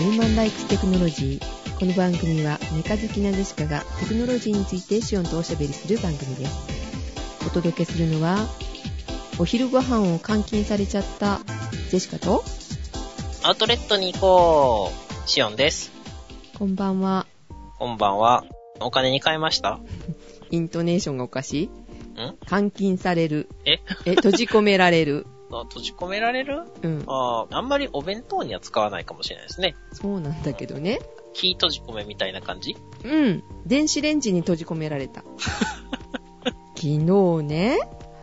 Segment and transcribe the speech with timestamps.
[0.00, 1.78] ウーマンライクテクノロジー。
[1.78, 7.46] この番組はメカ好きなジェシカがテクノロジーについてシオンとおしゃべりする番組です。
[7.46, 8.38] お届けするのは、
[9.38, 11.40] お昼ご飯を監禁されちゃった
[11.90, 12.44] ジェシカと、
[13.42, 14.90] アウトレットに行こ
[15.26, 15.28] う。
[15.28, 15.90] シオンです。
[16.58, 17.26] こんばんは。
[17.78, 18.44] こんばんは。
[18.80, 19.80] お金に変えました？
[20.50, 21.64] イントネーションがおかし
[22.16, 22.36] いん？
[22.48, 23.48] 監禁される。
[23.64, 23.78] え？
[24.06, 25.26] え、閉じ込められる。
[25.52, 26.62] あ閉じ込められる？
[26.82, 27.04] うん。
[27.06, 29.74] あーあんまりお弁当には使わないかもしれないですね。
[29.92, 31.00] そうなんだけどね。
[31.32, 32.76] 木閉じ込めみたいな感じ？
[33.04, 33.42] うん。
[33.66, 35.22] 電子レンジに閉じ込められた。
[36.76, 36.98] 昨日
[37.44, 37.78] ね、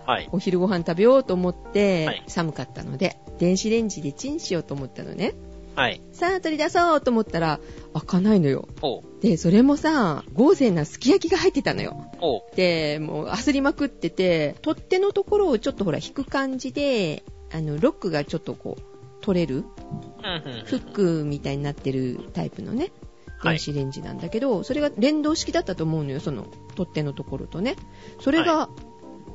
[0.06, 0.30] はい。
[0.32, 5.34] お昼ご飯食べようと思って、はい寒かったので、電子レンジでチンしようと思ったのね。
[5.78, 6.02] はい。
[6.12, 7.60] さあ、取り出そうと思ったら、
[7.94, 8.68] 開かないのよ。
[9.22, 12.12] で、それもさ、豪勢なすき焼きが入ってたのよ。
[12.56, 18.82] で、もう焦りまくってて、取っ手のところをちょっとほら引く感じで、あの、ロックがちょっとこう、
[19.22, 19.66] 取れる、
[20.66, 22.92] フックみたいになってるタイプのね、
[23.38, 27.76] はい電子レンジなんだけど、それが連動式だったと思うのよ、その取っ手のところとね。
[28.20, 28.68] それが、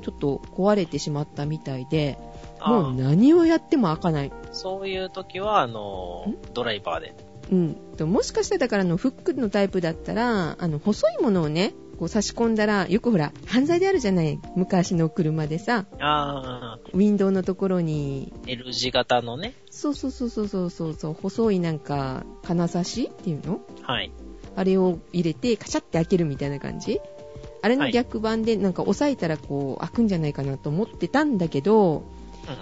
[0.01, 2.17] ちょっと壊れてしまったみたいで、
[2.65, 4.31] もう何をやっても開かない。
[4.51, 7.15] そういう時は、あのードライバーで。
[7.51, 7.75] うん。
[7.97, 19.53] ともしかしたらだからあのフックのタイプだったら、あの細いものをね、こう差し込んだら、よくほら、犯罪であるじゃない昔の車でさ、あウィンドウのところに、ー、L 字型のね。
[19.69, 23.61] そうそうそうそうそうそうそう、細いなんか、金差しっていうの？
[23.81, 24.11] はい。
[24.55, 26.99] あれを入れて、カチャって開けるみたいな感じ？
[27.61, 32.12] あれの逆版で、なんか押さえたらこう、開くんじゃないかなと思ってたんだけど、うん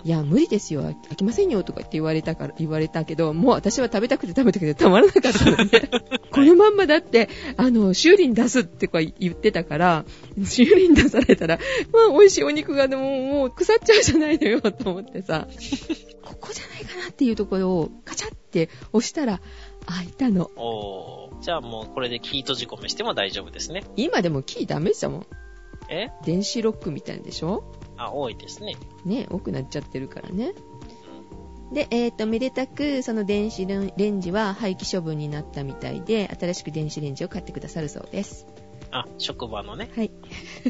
[0.04, 5.90] いや、無理ですよ、開きませんよとかって言われたから、言われたけど、もう私は食べたくて食べたくてたまらなかったので、
[6.32, 10.06] このまんまだって、あの、修理に出すって言ってたから、
[10.44, 11.60] 修理に出されたら、
[11.92, 15.48] まあ、美味しいお肉がでも、もう腐っちゃうじゃないのよ、と思ってさ、
[16.23, 19.42] ここじゃないかなっていうところを、カチャって押したら、
[19.88, 20.52] 開いたの。
[20.58, 21.42] おー。
[21.42, 23.84] じゃあもうこれで木閉じ込めしても大丈夫ですね。
[23.95, 25.26] 今でもキーダメじゃもん。
[25.89, 26.10] え？
[26.23, 27.64] 電子ロックみたいでしょ？
[28.06, 28.76] あ、多いですね。
[29.06, 30.54] ね、多くなっちゃってるからね。
[31.72, 38.45] で、えっ、と、めでたく、その電子レンジは廃棄処分になったみたいで、新しく電子レンジを買ってくださるそうです。
[38.92, 39.90] あ、職場のね。
[39.96, 40.12] はい。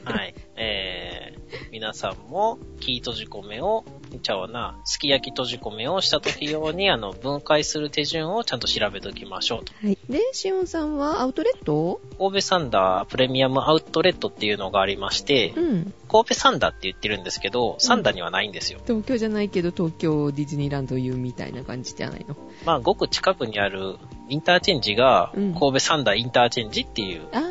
[0.03, 0.35] はい。
[0.55, 3.83] えー、皆さんも、木閉じ込めを、
[4.21, 9.73] ちゃうな、すき焼き閉じ込めをした時用に、あの、分解する手順をちゃんと調べておきましょうと。
[9.81, 9.97] はい。
[10.09, 15.93] で、シオンさんはアウトレット神戸サンダープレミアムアウトレットっていうのがありまして、うん。
[16.09, 18.79] 神戸サンダーって言ってるんですけど、サンダーにはないんですよ。
[18.85, 22.35] 東京じゃないけど、東京ディズニーランドいうみたいな感じじゃないの？
[22.65, 23.95] まあ、ごく近くにある
[24.27, 27.50] インターチェンジが、うん神戸サンダーインターチェンジっていう、あー、なるほど。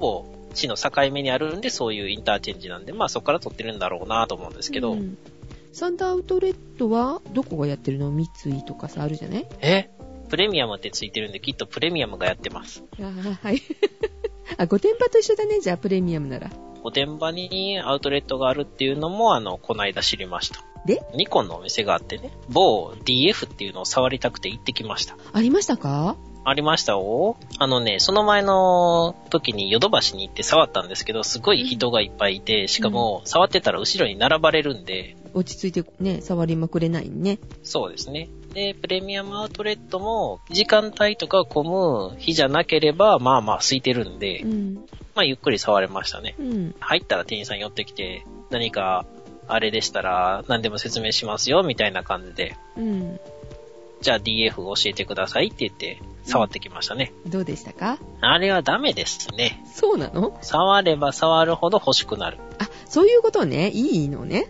[0.00, 0.24] ぼ
[0.54, 5.16] 市の境目にあるんで、そういうインターチェンジなんで、まあそこから取ってるんだろうなと思うんですけど、うん
[5.72, 8.10] サンダーアウトレットは、どこがやってるの？
[8.10, 9.46] 三井とかさ、あるじゃない？
[9.60, 9.88] え？
[10.28, 12.82] プレミアムってついてるんで、きっとプレミアムがやってます。
[12.98, 13.62] あーはい。
[14.58, 16.50] あ、御殿場と一緒だね、じゃあ、プレミアムなら。
[16.82, 20.64] おてんばにアウトレットがあるっていうのも、あの、この間知りました。
[20.86, 21.02] で？
[21.14, 25.16] ニコンのお店があってね、某 DF っていうのを触りたくて行ってきました。
[25.32, 26.16] ありましたか？
[26.44, 37.38] ありましたおあのね、その前の時にヨドバシに行って触ったんですけど、すごい人がいっぱいいて、しかも触ってたら後ろに並ばれるんで、落ち着いてね、触りまくれないね。
[37.62, 38.28] そうですね。
[38.52, 44.74] で、プレミアムアウトレットも、時間帯とか混む日じゃなければ、まあまあ空いてるんでう、ん。
[45.14, 46.34] まあゆっくり触れましたね。
[46.38, 46.74] うん。
[46.80, 49.06] 入ったら店員さん寄ってきて、何か
[49.46, 53.20] あれでしたら何でも説明しますよ、みたいな感じで、うん。
[54.00, 56.00] じゃあ DF 教えてくださいって言って、
[56.30, 57.12] 触ってきましたね。
[57.26, 57.98] どうでしたか？
[58.20, 59.62] あれはダメですね。
[59.74, 60.38] そうなの？
[60.42, 62.38] 触れば触るほど欲しくなる。
[62.58, 63.70] あ、そういうことね。
[63.70, 64.48] いいのね。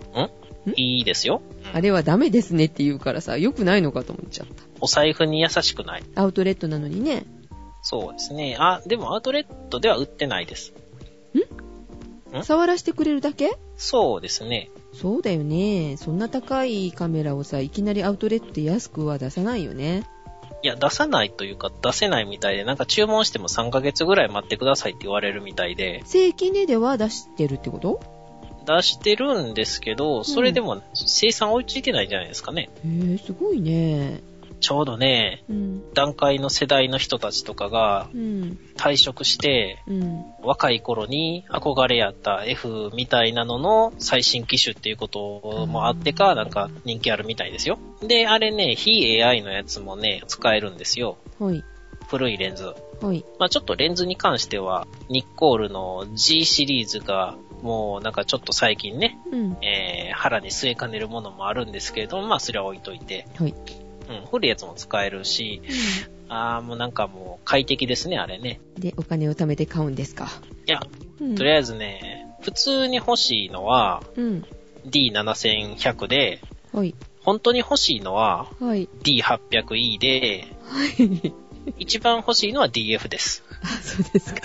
[0.67, 0.73] ん？
[0.77, 1.41] いいですよ。
[1.73, 4.63] あれはダメですねって言うからさ、良くないのかと思っちゃった。
[4.81, 6.05] お財布に優しくない。
[6.15, 7.25] アウトレットなのにね。
[7.83, 8.57] そうですね。
[8.59, 10.75] あ、でもアウトレットでは売ってないです。
[12.35, 12.43] ん？
[12.45, 13.59] 触らせてくれるだけ？
[13.77, 14.71] そうですね。
[14.93, 15.97] そうだよね。
[15.97, 20.05] そんな高いカメラをさ、いきなりアウトレットで安くは出さないよね。
[20.63, 28.01] いや、出さないというか、出せないみたいで、なんか注文しても3ヶ月ぐらい待ってくださいって言われるみたいで、正規値では出してるってこと？
[28.67, 32.69] 出してるんですけど、それでも生産追いついてないんじゃないですかね。
[32.85, 34.21] へぇ、すごいね。
[34.61, 35.95] ちょうどね、うん。
[35.95, 38.59] 段階の世代の人たちとかがうん。
[38.77, 40.25] 退職して、うん。
[40.43, 47.79] 若い頃に憧れやった F みたいなのの最新機種っていうこともあってか、なんか人気あるみたいですよ。
[48.03, 51.17] で、あれね、非 AI のやつもね、使えるんですよ。
[51.39, 51.65] はい。
[52.09, 52.75] 古いレンズ。
[53.01, 53.25] はい。
[53.39, 59.57] まあちょっとレンズに関しては、ニッコールの G シリーズが、もうなんかちょっと最近ね、うん。
[59.63, 63.27] えー、腹に据えかねるものもあるんですけれども、まあそれは置いといて。
[63.39, 63.55] はい。
[64.11, 65.63] うん、古いやつも使えるし、
[66.29, 68.61] あーもうなんかもう快適ですね、あれね。
[68.79, 70.29] で、お金を貯めて買うんですか？
[70.67, 70.81] いや、
[71.21, 74.45] うんとりあえずね、普通に欲しいのはうん。
[74.87, 76.41] D7100 で、
[76.73, 76.95] はい。
[77.23, 78.89] 本当に欲しいのははい。
[79.03, 81.33] D800E で、はい。
[81.79, 83.45] 一番欲しいのは DF です。
[83.63, 84.41] あ、そうですか。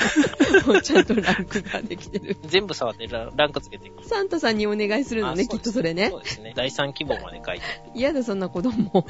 [0.68, 2.38] もうちゃんとランクができてる。
[2.48, 4.04] 全部触ってラランクつけていく。
[4.06, 6.18] サンタさんにお願いするのね、きっとそれねそ。
[6.18, 6.54] うですね。
[6.56, 7.64] 第3希望まで書いて。
[7.96, 9.06] 嫌だ、そんな子供。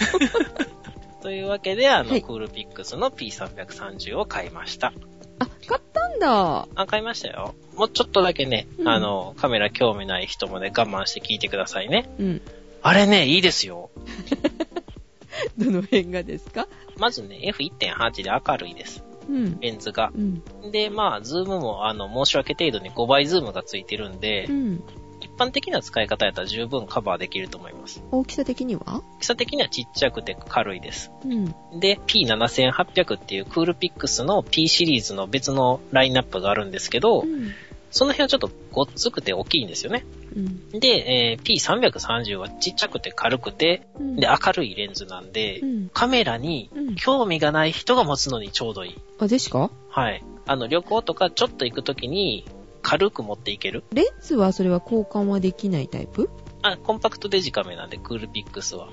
[1.22, 4.94] というわけで、あの、はいクールピックスの P330 を買いました。
[5.40, 6.68] あ、買ったんだ。
[6.75, 7.56] あ、買いましたよ。
[7.75, 12.08] もうちょっとだけね、うんあの、カメラ興味ない人もね、我慢して聞いてくださいね。
[12.19, 12.42] うん。
[12.84, 13.90] あれね、いいですよ。
[15.58, 16.68] どの辺がですか？
[16.98, 19.04] まずね、F1.8 で明るいです。
[19.27, 19.60] うん。
[19.60, 20.12] レンズが。
[20.16, 20.72] うん。
[20.72, 24.83] で、まあ、ズームも、あの、申し訳程度に5倍ズームがついてるんでう、ん。
[25.22, 28.04] 一般的な使い方やったら十分カバーできると思います。
[28.12, 29.01] 大きさ的には？
[29.18, 31.12] 大きさ的にはちっちゃくて軽いです。
[31.24, 31.45] うん。
[31.80, 37.51] で、P7800 っていう COOLPIX の P シリーズの別のラインナップがあるんですけど、うん。
[37.95, 40.06] その辺はちょっとごっつくて大きいんですよね。
[40.36, 40.69] うん。
[40.81, 44.15] で、えー P330 はちっちゃくて軽くて、うん。
[44.18, 45.89] で、明るいレンズなんで、うん。
[45.94, 48.95] カメラにうん興味がない人が持つのにちょうどいい。
[49.19, 49.71] あ、ですか？
[49.89, 50.21] はい。
[50.45, 52.45] あの、旅行とかちょっと行くときに
[52.81, 53.86] 軽く持っていける。
[53.94, 56.30] レンズはそれは交換はできないタイプ？
[56.71, 58.89] あ、コンパクトデジカメなんで、クールピックスは。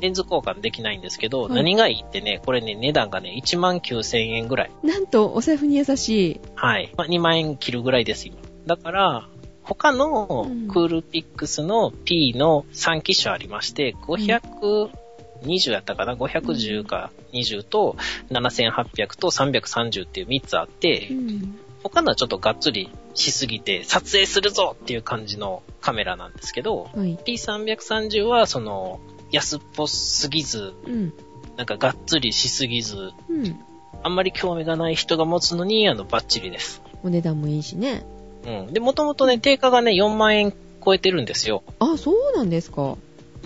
[0.00, 4.70] レンズ交換できないんですけど、はい何がいいってね、これね、値段がね、1万9000円ぐらい。
[4.82, 4.88] うん。
[4.88, 6.40] なんと、お財布に優しい。
[6.54, 6.92] はい。
[6.96, 8.36] まあ、2万円切るぐらいです、今。
[8.66, 9.28] だから、
[9.62, 17.96] 他のうんクールピックスの P の3機種ありまして、520やったかな ?510 か20と
[18.30, 21.58] 7800と330っていう3つあってう、ん。
[21.82, 27.16] 他のはちょっとがっつりしすぎて撮影するぞっていう感じのカメラなんですけど、はい。
[27.16, 29.00] P330 はその
[29.30, 31.12] 安っぽすぎず、うん。
[31.56, 33.60] なんかがっつりしすぎず、うん。
[34.02, 36.82] あんまり興味がない人が持つのに、あの、バッチリです。
[37.02, 38.04] お値段もいいしね。
[38.46, 38.72] うん。
[38.72, 40.52] で、もともとね、定価がね、4万円
[40.84, 41.62] 超えてるんですよ。
[41.78, 42.96] あ、そうなんですか。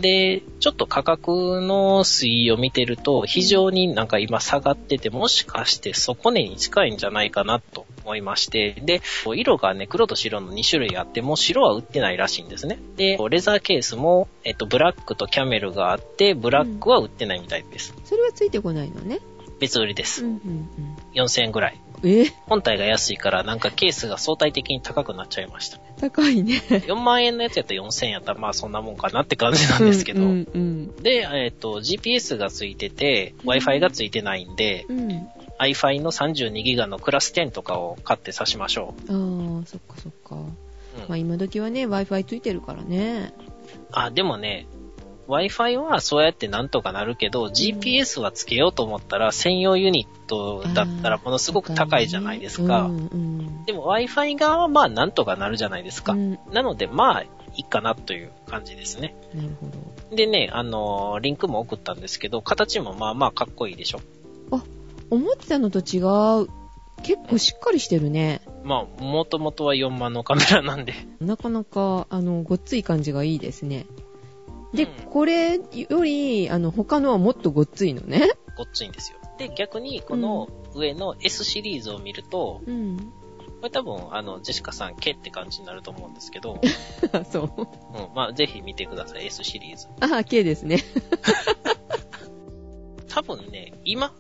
[0.01, 9.03] で、ちょっと価格の推移を見てると、非常になんか今下がってて、もしかして底値に近いんじゃないかなと思いまして、で、
[9.35, 12.79] 色がね、黒と白の2種類あって、もう白は売ってないらしいんですね。
[12.97, 17.95] で、レザーケースも、えっと、ブラックとキャメルがあって、ブラックは売ってないみたいです。
[18.05, 19.21] それはついてこないのね。
[19.59, 20.25] 別売りです。
[20.25, 20.69] うん、うん、
[21.15, 21.81] 4000円ぐらい。
[22.03, 22.11] うん。
[22.11, 22.27] え？
[22.47, 25.79] 本体が安いから、なんかケースが相対的に高くなっちゃいました。
[26.01, 26.55] 高いね。
[26.69, 30.23] 4万円のやつやったら4000円やったら、まあそんなもんかなって感じなんですけど。
[30.23, 35.11] うん、うん、で、えっ、と、GPS がついてて、Wi-Fi がついてないんで、うん。
[35.11, 35.29] うん。
[35.59, 40.35] iFi の32ギガのクラス10とかを買って挿しましょああ、そっかそっか。
[40.35, 40.39] う。
[40.39, 40.57] うん
[41.09, 43.35] まあ今時はね、Wi-Fi ついてるからね。
[43.93, 44.67] あ、でもね、
[45.29, 52.83] Wi-Fi はそうやってなんとかなるけど、GPS はつけようと思ったら専用ユニットだったらものすごく高いじゃないですか。
[52.83, 53.65] うん、うん。
[53.65, 56.13] でも Wi-Fi 側はまあなんとかなるじゃないですか。
[56.13, 59.17] うんなのでまあいいかなという感じですね。
[59.35, 59.67] なるほ
[60.11, 60.17] ど。
[60.17, 64.01] でね、あのーリンクも送ったんですけど、形もまあまあかっこいいでしょ。
[65.11, 66.01] 思ってたのと違
[66.43, 66.49] う。
[67.03, 68.41] 結構しっかりしてるね。
[68.65, 70.95] まあ、もともとは4万のカメラなんで。
[71.21, 73.87] なかなか、あの、ごっつい感じがいいですね。
[74.77, 75.59] で、うんこれ
[75.89, 78.31] より、あの、他のはもっとごっついのね。
[78.57, 79.19] ごっついんですよ。
[79.39, 82.97] で、逆にこの上の S シリーズを見ると、うん。
[82.99, 86.61] これ多分、あの、ジェシカさん、K って感じになると思うんですけど、
[87.13, 87.51] あそう。
[87.99, 89.89] うん、まあ、ぜひ見てください、S シリーズ。
[90.01, 90.85] あ、K ですね。
[93.09, 94.13] 多分ね、今、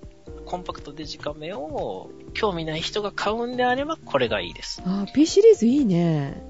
[0.46, 4.80] コンパクトデジカメを興味ない人が買うんであれば、これがいいです。
[4.86, 6.40] あ、P シリーズいいね。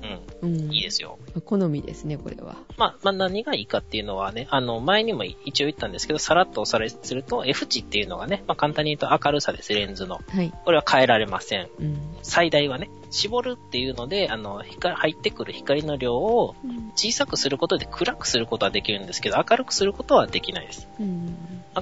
[0.42, 0.72] うん、うん。
[0.72, 1.18] いいですよ。
[1.44, 2.56] 好みですね、これは。
[2.76, 10.20] まあ、まあ、何がいいかっていうのはね、あの、前にも一応言ったんですけど、さらっとおさらいすると、F 値っていうのがね、まあ、簡単に言うと明るさです、レンズの。
[10.28, 10.52] はい。
[10.64, 11.68] これは変えられません。
[11.80, 11.98] うん。
[12.22, 16.92] 最大はね、絞るっていうので、あの、光、入ってくる光の量をうん。
[16.96, 20.88] 小さくすることで暗くすることはできるんですけど、明るくすることはできないです。
[21.00, 21.36] うん。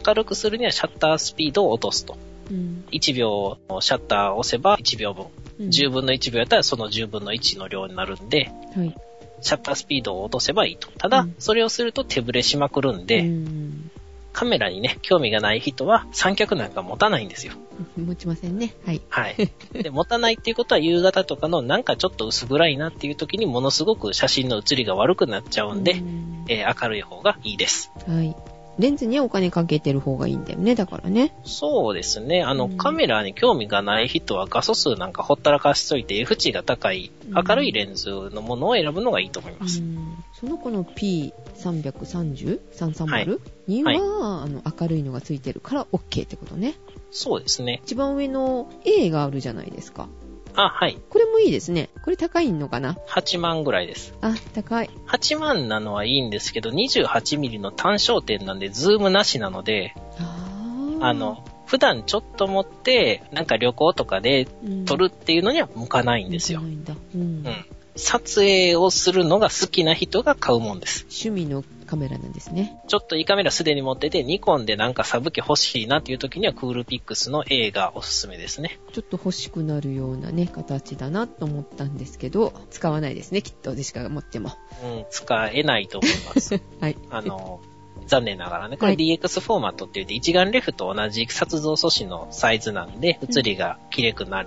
[0.06, 2.16] 明るくするにはシャッタースピードを落とすと。
[2.50, 2.84] うん。
[2.90, 5.26] 1秒シャッターを押せば1秒分。
[5.26, 8.94] うん10分の1秒やったらその10分の1の量になるんで、はい。
[9.40, 10.88] シャッタースピードを落とせばいいと。
[10.98, 13.90] ただ、うんそれをすると手ブレしまくるんで、うん。
[14.32, 17.52] カメラにね、興味がない人は三脚なんか持たないんですよ。
[17.96, 18.74] 持ちませんね。
[18.84, 19.00] はい。
[19.08, 19.36] はい。
[19.72, 27.92] で、持たないっていうことは夕方とかのなんかちょっと薄暗いなっていう時にものすごく写真の写りが悪くなっちゃうんで、うんえー明るい方がいいです。
[28.08, 28.34] はい。
[28.78, 31.34] レンズにはお金かけてる方がいいんだよね、だからね。
[31.44, 32.42] そうですね。
[32.42, 39.80] あの、うんカメラに興味がない人は画素数なんかほったらかしといて F 値が高いうん明るいレンズのものを選ぶのがいいと思います。
[39.80, 46.74] うんその子の P 330、330には、はいあの、明るいのがついてるから OK ってことね。
[47.10, 47.80] そうですね。
[47.84, 50.08] 一番上の A があるじゃないですか。
[50.56, 50.98] あ、はい。
[51.10, 51.88] これもいいですね。
[52.02, 54.14] これ高いのかな？8万ぐらいです。
[54.20, 54.90] あ、高い。
[55.08, 66.68] 8万なのはいいんですけど、28ミリの単焦点なんで、ズームなしなので、あーあの、普段ちょっと持って、なんか旅行とかでうん撮るっていうのには向かないんですよ向か。
[66.68, 66.94] ないんだ。
[67.14, 67.20] うん。
[67.46, 67.66] うん。
[67.96, 71.06] 撮影をするのが好きな人が買うもんです。
[71.10, 72.78] 趣味のカメラなんですね。
[72.88, 78.78] ちょっといいカメラすでに持ってて、ニコンでなんかサブ機欲しいなっていう時には COOLPIX の A がおすすめですね。
[78.92, 83.74] ちょっと欲しくなるようなね、形だなと思ったんですけど、使わないですね、きっと。
[83.74, 84.52] でしか持っても。
[84.82, 86.60] うん、使えないと思います。
[86.80, 86.96] はい。
[87.10, 87.60] あの、
[88.06, 94.44] 残念ながらね、これはい DX フォーマットって言って一眼レフと同じ撮像素子のサイズなんで、写りが綺麗くな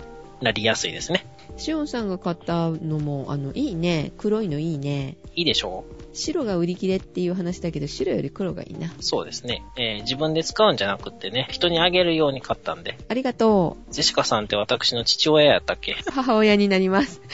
[0.52, 1.26] りやすいですね。
[1.56, 4.12] シオンさんが買ったのも、あの、いいね。
[4.18, 5.18] 黒いのいいね。
[5.36, 5.86] いいでしょ？
[6.14, 8.88] 白が売り切れっていう話だけど、白より黒がいいな。
[8.88, 12.98] うそうですね、えー自分で使うんじゃなくってね、人にあげるように買ったんで。
[13.08, 15.92] ありがとジェシカさんって私の父親やったっけ？
[15.94, 15.96] う。
[16.12, 17.22] 母親になります。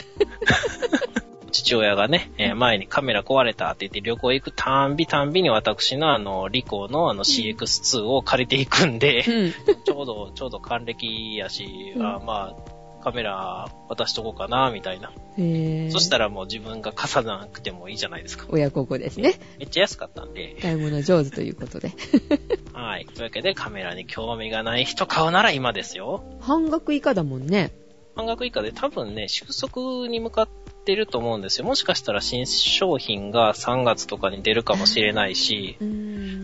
[1.52, 9.52] 父親がね、えー前にカメラ壊れたって言って旅行行くたんびたんびに私のあの、リコーのあの CX2 を借りていくんで、うん。
[9.84, 12.73] ちょうど、ちょうど還暦やし、うんあまあ、
[13.04, 15.12] カメラ渡しとこうかな、みたいな。
[15.36, 18.46] へーそしたらもう自分が貸さなくてもいいじゃないですか。
[18.48, 19.34] 親孝行ですね。
[19.58, 20.56] めっちゃ安かったんで。
[20.62, 21.92] 買い物上手ということで。
[22.72, 23.04] はい。
[23.04, 26.24] というわけでカメラに興味がない人買うなら今ですよ。
[26.40, 27.72] 半額以下だもんね。
[28.16, 30.48] 半額以下で多分ね、収束に向かっ
[30.86, 31.66] てると思うんですよ。
[31.66, 35.76] もしかしたら新商品が3月とかに出るかもしれないし。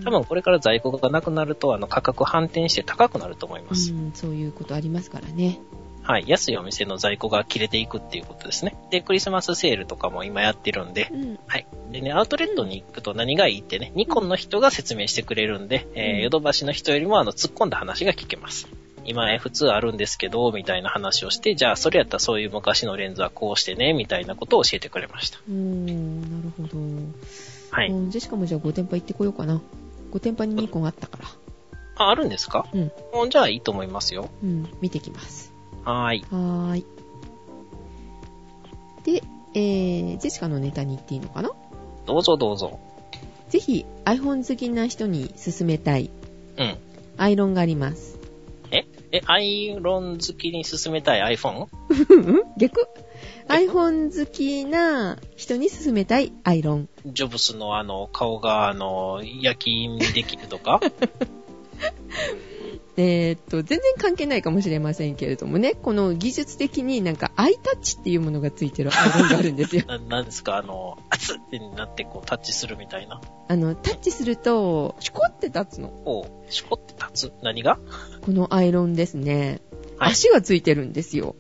[0.05, 3.93] 多分これから在庫がなくなると、あの価格反転して高くなると思います。
[3.93, 5.59] うん、そういうことありますからね。
[6.03, 6.25] はい。
[6.27, 8.75] 安いお店の在庫が切れていくっていうことですね。
[8.91, 11.39] で、クリスマスセールとかも今やってるんで、うん。
[11.47, 11.67] はい。
[11.93, 18.67] でね、アウトレットに行くと何がいいってね、ニコンの人が説明してくれるんで、えー、うんヨドバシの人よりもあの、突っ込んだ話が聞けます。
[19.05, 25.39] 今 F2 あるんですけど、みたいな話をして、じゃあそれやったらそういう昔のレンズはこうしてね、みたいなことを教えてくれました。
[25.49, 26.79] うーん、なるほど。
[27.71, 27.89] はい。
[27.91, 29.61] うんジェシカもじゃあ5店舗行ってこようかな。
[30.13, 31.25] 5店舗に2個あったから。
[31.97, 32.67] あ、あるんですか？
[32.73, 32.93] うん。
[33.15, 34.29] うんじゃあいいと思いますよ。
[34.43, 35.50] うん、見てきます。
[35.85, 36.25] はーい。
[36.31, 36.87] はーい。
[39.05, 39.23] で、
[39.55, 41.51] えー、ジェシカのネタに行っていいのかな？
[42.07, 42.79] どうぞどうぞ。
[43.49, 46.11] ぜひ iPhone 好きな人に勧めたい
[46.57, 46.77] うん。
[47.17, 48.19] アイロンがあります。
[48.71, 48.85] え？
[49.13, 51.67] え、アイロン好きに勧めたい iPhone?
[52.11, 52.87] う ん逆
[53.49, 56.89] ?iPhone 好きな人に勧めたいアイロン。
[57.07, 60.81] ジョブスのあの、顔があの、焼き印できるとか？
[63.03, 69.85] えーっと、全然関係ないかもしれませんけれどもね、この技術的になんかアイタッチっていうものがついてるアイロンがあるんですよ。
[69.87, 70.59] な、なんですか？
[70.59, 73.21] あの、 熱ってなってこうタッチするみたいな。
[73.49, 75.89] あの、タッチすると、シュコって立つの。
[76.05, 77.33] おう、しこって立つ？
[77.43, 77.79] 何が？
[78.21, 79.61] このアイロンですね。
[79.99, 81.37] はい足がついてるんですよ。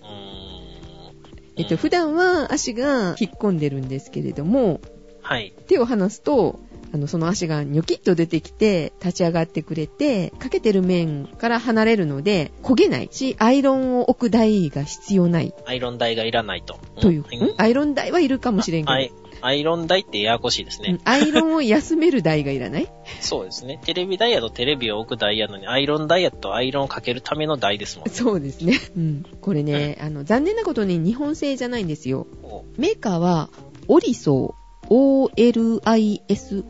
[1.56, 4.80] えっと、うん普段は足が引っ込んでるんですけれども、
[5.22, 5.54] はい。
[5.66, 6.60] 手を離すと、
[6.92, 16.78] あの、その足がニョキッと出てきて、立ち上がってくれて、かけてる面から離れるので、焦げないし、アイロンを置く台が必要ないアイロン台がいらないと。
[17.00, 17.54] という、んん？
[17.58, 20.90] アイロン台はいるかもしれんけど、アイアイロン台ってややこしいですね。
[20.90, 22.88] うんアイロンを休める台がいらない？
[23.22, 23.80] そうですね。
[23.84, 28.12] テレビ台やとテレビを置く台やのに、アイロン台やとアイロンをかけるための台ですもんね。
[28.14, 28.78] そうですね。
[28.96, 29.24] うん。
[29.40, 32.26] これね、あの、残念なことに日本製じゃないんですよ。
[32.42, 33.48] おメーカーは、
[33.88, 34.59] オリソー、
[34.90, 36.66] O-L-I-S-O、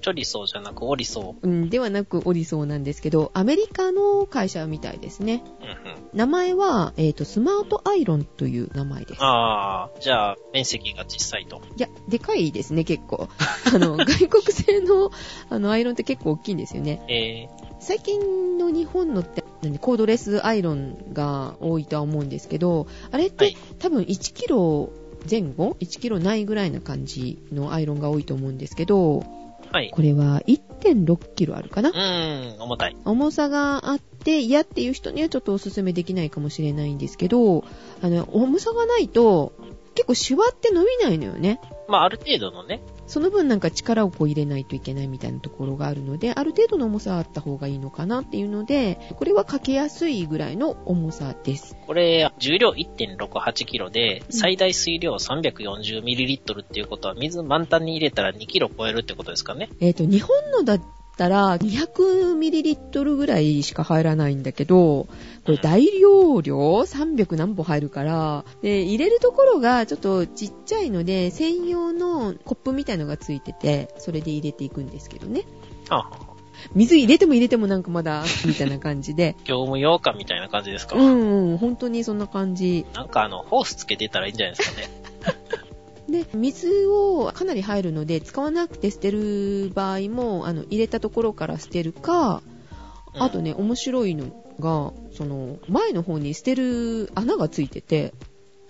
[0.00, 1.46] チョリソーじゃなくオリソー。
[1.46, 5.42] うん、ではなくオリソーなんですけど、アメリカの会社みたいですね。
[5.60, 5.98] うんうん。
[6.14, 9.18] 名前は、えっ、と、スマートアイロンという名前です。
[9.20, 11.60] あー、じゃあ、面積が小さいと。
[11.76, 13.28] いや、でかいですね、結構。
[13.72, 15.10] あの、 外国製の、
[15.50, 17.02] あの、アイロンって結構大きいんですよね。
[17.08, 17.48] え
[17.80, 24.90] 最近の日本のって、何コードレスアイロンが多いとは思うんですけど、あれって、はい多分1キロ
[25.28, 29.90] 前後 ?1 キロないぐらいな感じのアイロンが多いと思うんですけど、ー、はい。
[29.90, 31.90] これは1.6キロあるかな？
[31.90, 32.96] うーん、重たい。
[33.04, 37.64] 重さがあって嫌っていう人にはちょっとおすすめできないかもしれないんですけど、
[38.02, 39.52] あの、重さがないと
[39.94, 41.60] 結構シワって伸びないのよね。
[41.88, 51.76] まあ、ある程度のね、その分なんか力をこう入れないといけないみたいなところがあるので、ある程度の重さはあった方がいいのかなっていうので、これはかけやすいぐらいの重さです。
[51.86, 59.70] これ、重量 1.68kg で、うん最大水量 340ml っていうことは、水満タンに入れたら 2kg 超えるってことですかね。
[59.80, 60.78] えっ、と、日本のだ
[61.18, 65.08] ったら 200ml ぐらいしか入らないんだけど、
[65.44, 75.42] これ大容量？300何本入るから、で、入れるところがちょっとちっちゃいので、専用のコップみたいのがついてて、それで入れていくんですけどね。
[75.90, 76.08] あ
[76.74, 79.34] 水入れても入れてもなんかまだ、みたいな感じで。
[79.44, 80.96] 業務用かみたいな感じですか？
[80.96, 82.86] うんうん、本当にそんな感じ。
[82.94, 84.88] なんかあの、ホースつけてたらいいんじゃないですかね。
[86.08, 92.42] で、水をかなり入るので、使わなくて捨てる場合も、あの、入れたところから捨てるか、
[93.14, 94.26] うんあとね、面白いの
[94.60, 98.12] が、その、前の方に捨てる穴がついてて、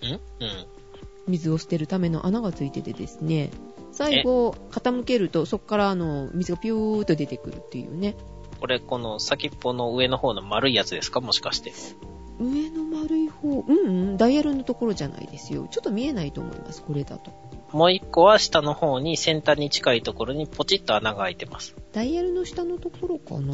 [0.01, 0.19] ん？
[1.27, 3.51] 水を捨てるための穴がついててですね、
[3.91, 8.15] 最後、傾けると、そこからあの、水がピューっと出てくるっていうね。
[8.59, 11.21] これ、この先っぽの上の方の丸いやつですか？
[11.21, 11.71] もしかして。
[12.39, 15.67] 上の丸い方、うんうん、ダイヤルのところじゃないですよ。
[15.69, 17.31] ちょっと見えないと思います、これだと。
[17.71, 21.75] もう一個は下の方に先端に近いところにポチッと穴が開いてます。
[21.93, 23.53] ダイヤルの下のところかな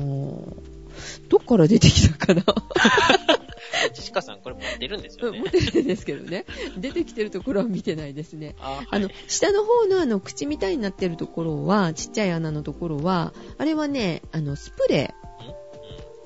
[1.27, 2.43] どっから出てきたかな
[3.93, 5.51] ジシカさんこれ持ってるんですよねうん持っ。
[5.51, 6.45] てるんですけどね。
[6.77, 8.55] 出てきてるところは見てないですね。
[8.59, 15.24] あ、はいあの、下の方のあの、口みたいになってるところは、ちっちゃい穴のところは、あれはね、あの、スプレー。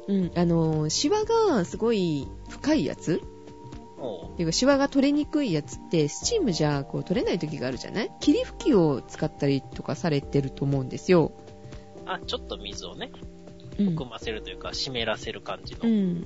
[0.10, 3.22] うん、あの、シワがすごい深いやつ？
[3.22, 8.12] っていうか、シワが取れにくいやつって、スチームじゃ、こう、取れない時があるじゃない？
[8.20, 11.32] 霧吹きを使ったりとかされてると思うんですよ。
[12.06, 13.12] あ、ちょっと水をね、
[13.78, 15.82] うん含ませるというか、湿らせる感じの。
[15.84, 16.26] うん。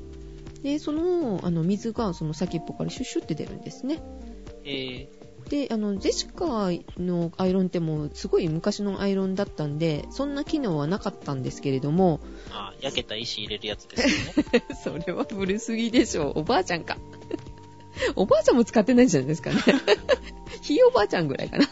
[0.64, 4.02] で、その、あの、水がその先っぽからシュッシュって出るんですね。
[4.66, 5.10] え
[5.54, 14.98] で、あの、ジェシカのアイロンってもうすごい昔のアイロンだったんで、そんな機能はなかったんですけれども、ー、あ、焼けた石入れるやつですよね。
[15.06, 16.40] それは古すぎでしょう。
[16.40, 16.98] おばあちゃんか。
[18.18, 19.58] おばあちゃんも使ってないんじゃないですかね。
[20.64, 21.68] ひいおばあちゃんぐらいかな。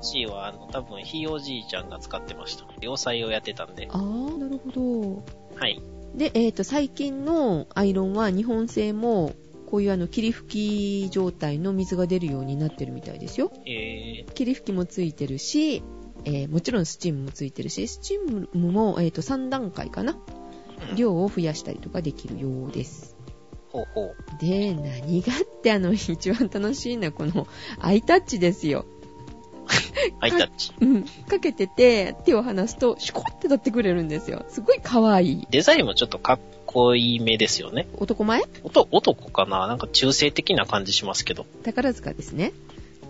[0.00, 2.66] C は、あの、多分、ひいおじいちゃんが使ってました。
[2.82, 3.88] 洋裁をやってたんで。
[3.90, 5.24] あー、なるほど。
[5.56, 5.82] はい。
[6.14, 9.32] で、えっ、と、最近のアイロンは日本製も、
[9.74, 13.50] こういうあの、霧吹き状態の水が出るようになってるみたいですよ。
[13.66, 15.82] え霧吹きもついてるし、
[16.24, 20.16] えーもちろんスチームもついてるし、スチームも、えっ、と、3段階かな？
[20.94, 23.16] 量を増やしたりとかできるようです。
[23.72, 24.16] ほうほう。
[24.40, 27.48] で、何がってあの、一番楽しいのはこの、
[27.80, 28.86] アイタッチですよ。
[30.20, 30.72] ハイタッチ。
[30.80, 31.02] うん。
[31.02, 34.44] かけてて、手を離すと、シュコって取ってくれるんですよ。
[34.50, 35.46] すごい可愛い。
[35.50, 36.38] デザインもちょっとかっ
[36.74, 37.86] こいいめですよね。
[37.96, 38.42] 男前？
[38.64, 39.66] 男、男かな？
[39.68, 41.46] なんか中性的な感じしますけど。
[41.62, 42.52] 宝塚ですね。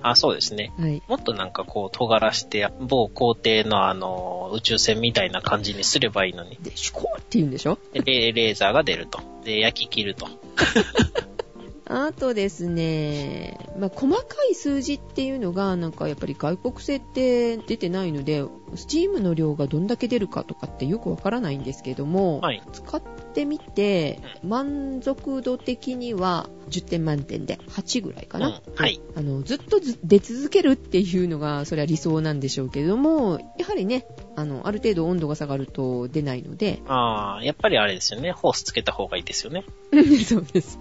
[0.02, 0.70] あ、そうですね。
[0.78, 1.02] はい。
[1.08, 6.58] もっとなんかこう、尖らして、某皇帝のあの、宇宙船みたいな感じにすればいいのに。
[6.60, 7.78] で、シュコって言うんでしょ？
[7.94, 9.20] でレレーザーが出ると。
[9.44, 10.28] で、焼き切ると。
[11.86, 18.44] あとですね、まあ、細かい数字っていうのが、なんかやっぱり外国製って出てないので、
[18.74, 22.62] スチームの量がどんだけ出るかとかってよくわからないんですけども、はい。
[22.72, 23.02] 使っ
[23.34, 28.48] てみて、満足度的には10点満点で8ぐらいかな。
[28.48, 29.00] うんはい。
[29.14, 38.32] あの、ずっとず出続けるっていうのが、それは理想なんでしょうけれども、やはりね、あの、ある程度温度が下がると出ないので、ああ、やっぱりあれですよね。
[38.32, 39.64] ホースつけた方がいいですよね。
[40.24, 40.78] そうです。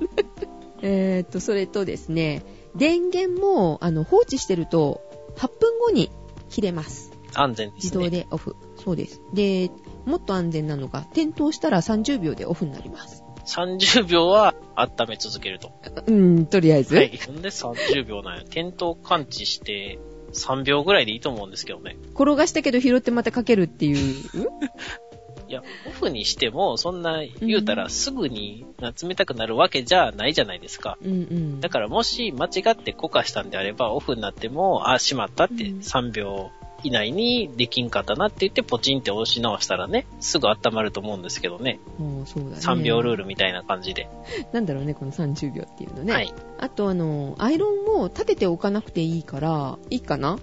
[0.83, 2.43] えーっと、それとですね、
[2.75, 5.01] 電源も、あの、放置してると、
[5.37, 6.11] 8分後に
[6.49, 7.11] 切れます。
[7.33, 8.03] 安全です自ね。
[8.03, 8.55] 動でオフ。
[8.83, 9.21] そうです。
[9.33, 9.71] で、
[10.05, 13.23] もっと安全なのが、点灯したら30秒でオフになります。
[13.45, 15.71] 30秒は温め続けると。
[16.05, 16.95] うん、とりあえず。
[16.95, 17.19] はい。
[17.27, 18.43] なんで30秒なんや。
[18.43, 19.99] 点灯感知して
[20.33, 21.97] 3秒ぐらいでいいと思うんですけどね。
[22.13, 23.97] 転がしたけど拾ってまたかけるっていう。
[25.53, 28.65] いや、オフにしても、そんな言うたらすぐに
[29.01, 30.97] 冷たくなるわけじゃないじゃないですか。
[31.03, 31.61] うんうん。
[31.61, 36.49] だからもし間違ってこかしたんであれば、オフになっても、あ、しまったってうん3秒
[36.83, 41.79] 以内にできんかったなって言ってポチンって押し直したらね、すぐ温まると思うんですけどね。
[41.99, 42.55] もうそうだね。
[42.55, 44.09] 3秒ルールみたいな感じで。
[44.51, 46.13] なんだろうね、この30秒っていうのね。
[46.13, 46.33] はい。
[46.57, 50.39] あと、あの、アイロンを立てておかなくていいから、いいかな？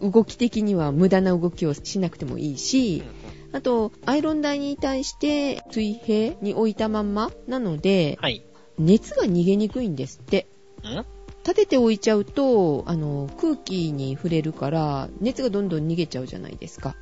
[0.00, 0.10] うん。
[0.12, 3.02] 動き的には無駄な動きをしなくてもいいし、
[3.54, 8.44] あと、アイロン台に対して水平に置いたまんまなので、はい。
[8.78, 10.48] 熱が逃げにくいんですって。
[10.82, 11.06] ん？
[11.44, 16.96] 立てて置いちゃうと、あの、空気に触れるから、熱がどんどん逃げちゃうじゃないですか。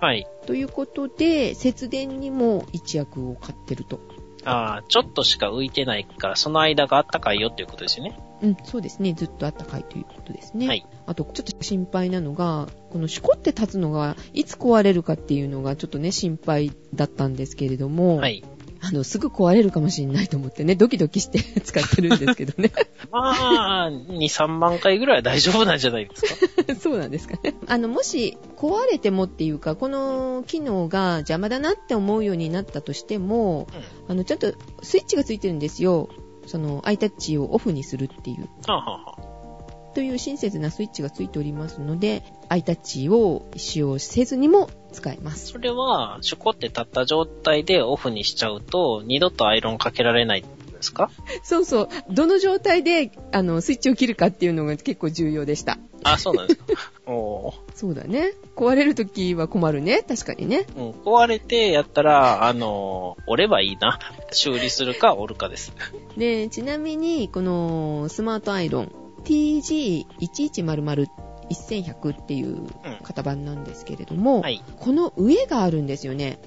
[0.00, 0.26] はい。
[0.46, 4.00] ということで、節電にも一役を買ってると。
[4.44, 8.18] ああ、ちょっとしか浮いてないから、その間があったかいよっていうことですよね。
[8.44, 9.14] うん、そうですね。
[9.14, 10.66] ずっとあったかいということですね。
[10.68, 10.86] はい。
[11.06, 18.44] あと、ちょっと心配なのが、このシュコって立つのが、いつ壊れるかっていうのが、ちょっとね、心配だったんですけれども、はい。
[18.86, 22.70] あの、すぐ壊れるかもしれないと思ってね、ドキドキして 使ってるんですけどね。
[23.10, 26.22] まあ、2、3万回ぐらいは大丈夫なんじゃないです
[26.66, 26.74] か？
[26.78, 27.54] そうなんですかね。
[27.66, 33.68] あの、もし壊れてもっていうか、この機能が邪魔だなって思うようになったとしても、
[34.08, 34.12] うん。
[34.12, 34.52] あの、ちゃんと
[34.82, 36.10] スイッチがついてるんですよ。
[36.46, 38.48] その、iTouch をオフにするっていう。
[38.66, 45.48] はあ、はあはあ、という親切なスイッチがついておりますので、iTouch を使用せずにも使えます。
[45.48, 51.10] それは、シュコって立った状態でオフにしちゃうと、二度とアイロンかけられないってことですか？
[51.42, 51.88] そうそう。
[52.10, 55.78] どの状態で、あの、スイッチを切るかっていうのが結構重要でした。
[56.02, 56.64] あ、そうなんですか。
[57.06, 58.32] そうだね。
[58.56, 60.02] 壊れるときは困るね。
[60.02, 60.66] 確かにね。
[60.76, 63.98] うん、壊れてやったら、あの、折ればいいな。
[64.32, 65.72] 修理するか折るかです。
[66.16, 68.92] で、ちなみに、このスマートアイロン、
[69.24, 72.58] TG1100-1100 っていう
[73.02, 74.62] 型番なんですけれども、はい。
[74.78, 76.38] この上があるんですよね。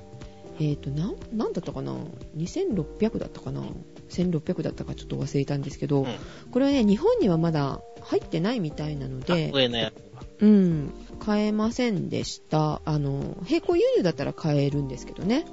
[0.60, 1.96] えっ、と、なん、なんだったかな
[2.36, 3.64] ?2600 だったかな
[4.10, 6.16] ?1600 だったかちょっと忘れたんですけど、うん
[6.52, 9.92] これはね、日本にはまだ入ってないみたいなのあで、上のや。
[10.40, 12.82] うん、買えませんでした。
[12.86, 15.46] あの、並行輸入だったら買えるんですけどね。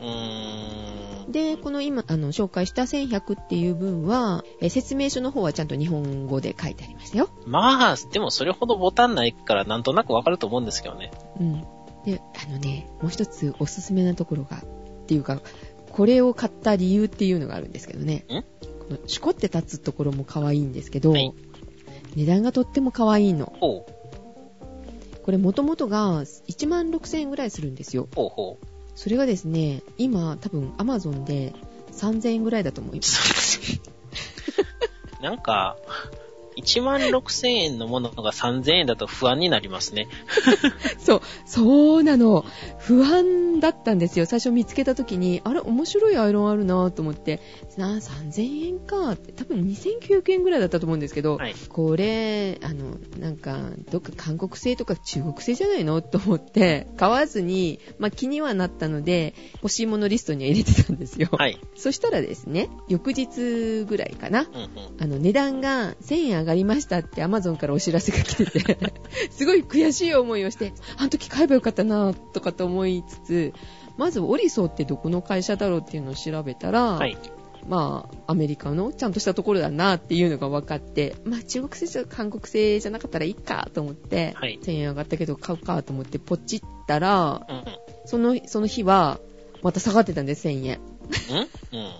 [0.00, 1.32] うーん。
[1.32, 7.30] で、この今、あの、紹介した1100っていう分は、え説明書の方はちゃんと日本語で書いてありましたよ。
[7.46, 11.10] まあ、でもそれほどボタンないからなんとなくわかると思うんですけどね。
[11.40, 11.60] うん。
[12.04, 14.60] で、あのね、もう一つおすすめなところが、っ
[15.06, 15.40] ていうか、
[15.90, 18.24] これを買った理由っていうのがあるんですけどね。
[18.28, 18.44] んこ
[18.90, 21.32] の、シュコって立つところも可愛いんですけど、はい
[22.16, 23.52] 値段がとっても可愛いの。
[23.60, 23.97] ほう。
[25.28, 28.08] これ元々が1万6000円ぐらいするんですよ。
[28.16, 28.66] ほうほう。
[28.94, 31.52] それがですね、今多分 Amazon で
[31.92, 33.78] 3000円ぐらいだと思います。
[35.20, 35.76] なんか、
[36.56, 40.08] 1万6000円のものが3000円だと不安になりますね。
[40.98, 42.46] そう、そうなの。
[42.88, 44.24] 不安だったんですよ。
[44.24, 47.38] 最初見つけた時に、あれ、面白いアイロンあるなと思って、
[47.76, 51.54] な3000円かって、多分2900円ぐらいだったと思うんですけど、はい。
[51.68, 53.58] これ、あの、なんか、
[53.90, 61.28] どっか韓国製とか中国製じゃないのと思って、買わずに、まあ気にはなったので、欲しいものリストには入れてたんですよ。
[61.32, 61.60] はい。
[61.76, 64.68] そしたらですね、翌日ぐらいかな、うんうん。
[64.98, 68.78] あの、値段が1000円上がりましたって Amazon からお知らせが来てて、
[69.30, 73.52] すごい悔しい思いをして、あの時買えばよかったなとかと思いつつ、
[73.96, 77.16] まずオリソーってどこの会社だろうっていうのを調べたら、はい。
[77.66, 87.64] まあ、アメリカのちゃんとしたところだなっていうのが分かって、まあ中国製じゃ韓国製じゃなかったらいいかと思って、はい1000円上がったけど買うかと思ってポチったら、うんうん。
[88.06, 89.20] その、その日は、
[89.62, 90.80] また下がってたんです、1000円。
[91.72, 91.78] うん？
[91.78, 91.92] うん。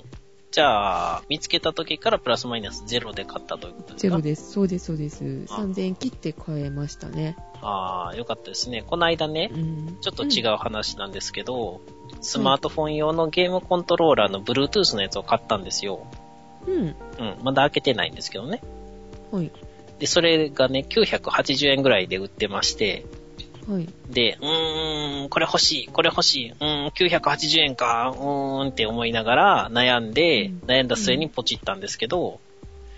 [0.50, 4.00] じゃあ、見つけた時からプラスマイナスゼロで買ったということですか？
[4.00, 4.52] ゼロです。
[4.52, 5.44] そうです、そうです。
[5.50, 7.36] あ3000円切って買えましたね。
[7.62, 8.82] ああ、よかったですね。
[8.86, 9.98] この間ね、うん。
[10.00, 11.80] ちょっと違う話なんですけど、
[12.20, 16.06] スマートフォン用のゲームコントローラーの Bluetooth のやつを買ったんですよ。
[16.66, 16.74] うん。
[16.74, 16.82] うん。
[16.82, 16.94] うん。
[17.42, 18.62] まだ開けてないんですけどね。
[19.30, 19.50] はい。
[19.98, 23.04] で、それがね、980円ぐらいで売ってまして、
[23.68, 23.88] はい。
[24.08, 32.40] で、うーん、これ欲しい、これ欲しい、うーん、980円か、うーんって思いながら悩んで、うん悩んだ末にポチったんですけど、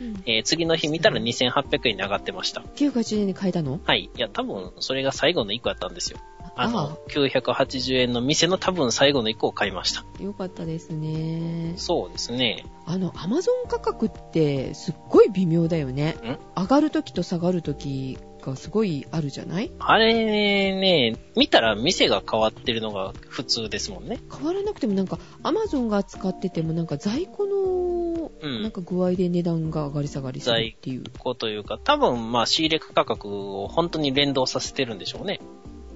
[0.00, 0.22] うん。
[0.26, 2.62] えー次の日見たら2800円に上がってました。
[2.76, 3.80] 980円で買えたの？
[3.84, 4.10] はい。
[4.14, 6.18] いや、多分、それが最後の1個やったんですよ。
[6.56, 10.04] ああの、980円の店の多分最後の1個を買いました。
[10.22, 11.74] よかったですね。
[11.76, 12.64] そうですね。
[12.86, 16.16] あの、アマゾン価格ってすっごい微妙だよね。
[16.56, 19.70] 上がるときと下がるときがすごいあるじゃない？
[19.78, 24.18] あれね、見たら店が変わってるのが普通ですもんね。
[24.32, 31.04] 変わらなくてもなんか、アマゾンが扱っててもなんか在庫の、うんなんか具合で値段が上がり下がりするっていう。
[31.18, 33.28] こうというか、多分、まあ、仕入れ価格
[33.60, 35.40] を本当に連動させてるんでしょうね。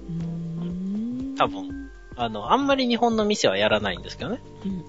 [0.07, 1.47] うーん多。
[1.47, 1.89] 分。
[2.17, 4.39] あの、あんまり日本の店はやらないんですけどね。
[4.63, 4.85] うんうん。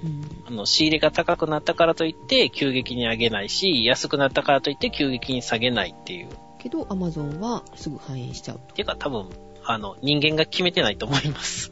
[0.46, 6.28] あの、仕入れが高くなったからといって、急激に上げないし、安くなったからといって、急激に下げないっていう。
[6.68, 8.74] けど、アマゾンはすぐ反映しちゃうと。
[8.74, 9.28] ていうか、多分、
[9.64, 11.70] あの、人間が決めてないと思います。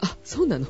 [0.00, 0.66] あ、そうなの？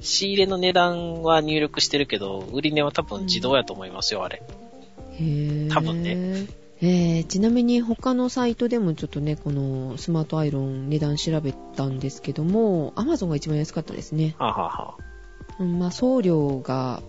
[0.00, 4.42] 仕入れの値段は入力してるけど、売り値は多分自動やと思いますよ、あれ。
[5.12, 6.46] へー多分ね。
[6.80, 14.34] えー、ちなみに他のサイトでもちょっとね、このスマートアイロン値段調べたんですけども、アマゾンが一番安かったですね。
[14.38, 14.96] はあ、はあは
[15.60, 17.02] うんまあ、送料が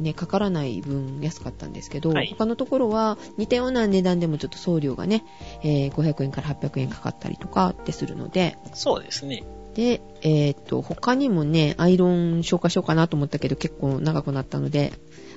[0.00, 5.24] ね、かからない分安かったんですけど、はい他のところは似たような値段でもちょっと送料がね、
[5.62, 9.44] えー500円から800円かかったりとかってするので、あそうですね。
[9.74, 14.94] で、えーっと、他にもね、アイロン紹介しようかなと思ったけど結構長くなったので、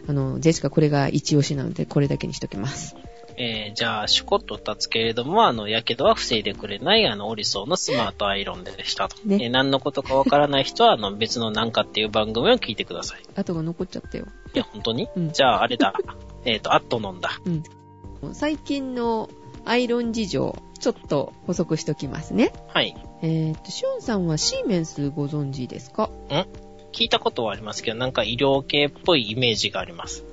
[0.08, 2.95] あの、ジェシカこれが一押しなのでこれだけにしときます。
[3.41, 9.15] えー、じゃあ、シュコッと立つけれども、あの、やけどは防いでくれない、あの、オリソーのスマートアイロンでしたと。
[9.25, 13.21] ねえー何のことかわからない人は、あの、別のなんかっていう番組を聞いてください。
[13.36, 14.25] 後が残っちゃったよ。
[14.54, 15.93] いや、本当に、うんじゃあ、あれだ。
[16.45, 17.39] えっと、アットノンだ。
[17.45, 17.49] う
[18.30, 18.34] ん。
[18.34, 19.30] 最近の
[19.65, 22.52] アイロン事情、ちょっと補足しときますね。
[22.67, 22.93] はい。
[23.21, 26.10] えーっと、シュンさんはシーメンスご存知ですか？
[26.91, 30.23] 聞いたことはありますけど、なんか医療系っぽいイメージがあります。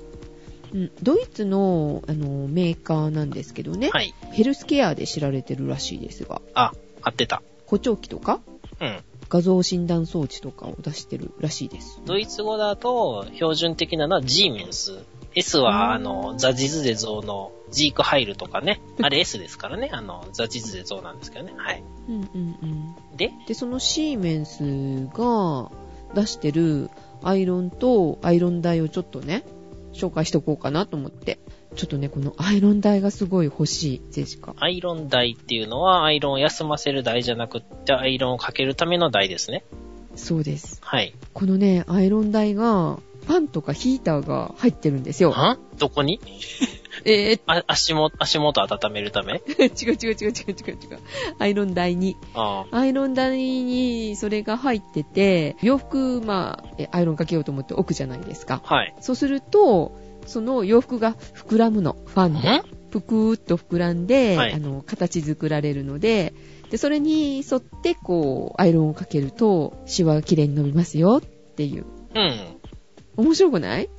[0.73, 0.91] うん。
[1.01, 3.89] ドイツの、あの、メーカーなんですけどね。
[3.91, 4.13] はい。
[4.31, 7.41] ヘルスケアで知られてるらしいですが、あ、合ってた。
[7.65, 8.39] 補聴器とか？
[8.79, 8.99] うん。
[9.29, 12.01] 画像診断装置とかを出してるらしいです。
[12.05, 14.99] ドイツ語だと、標準的なのは G メンス。
[15.35, 18.81] S は、あの、ザジズデ像のジークハイルとかね。
[19.01, 19.89] あれ S ですからね。
[19.91, 21.53] あの、ザジズデ像なんですけどね。
[21.57, 21.83] はい。
[22.07, 22.95] うんうんうん。
[23.17, 25.69] で、で、そのシーメンスが
[26.15, 26.89] 出してる
[27.21, 29.43] アイロンとアイロン台をちょっとね、
[29.93, 31.39] 紹介しとこうかなと思って。
[31.75, 34.55] ちょっとね、このアイロン台がすごい欲しい、ジェシカ。
[34.57, 39.63] アイロン台っていうのは、アイロンを休ませる台じゃなくって、アイロンをかけるための台ですね。
[40.15, 40.79] そうです。
[40.81, 41.13] はい。
[41.33, 45.31] このね、アイロン台が、ファンとかヒーターが入ってるんですよ。
[45.31, 45.59] は？
[45.77, 46.19] どこに？
[47.09, 49.35] えー、あ、足元、足元温めるため？
[49.35, 50.29] 違 う違う違う違う違う違
[50.95, 50.99] う。
[51.39, 52.17] アイロン台に。
[52.33, 58.61] あアイロン台にそれが入ってて、洋服、まあ、えアイロンかけようと思って置くじゃないですか。
[58.65, 58.75] あ。
[58.75, 58.93] はい。
[58.99, 62.57] そうすると、その洋服が膨らむの、ファンで。
[62.57, 62.61] ん？
[62.91, 66.33] ぷくーっと膨らんで、はいあの、形作られるので、
[66.69, 71.85] で、それに沿って、こう、アイロンをかけると、シワが綺麗に伸びますよっていう。
[72.15, 72.57] うん。
[73.17, 73.89] 面白くない？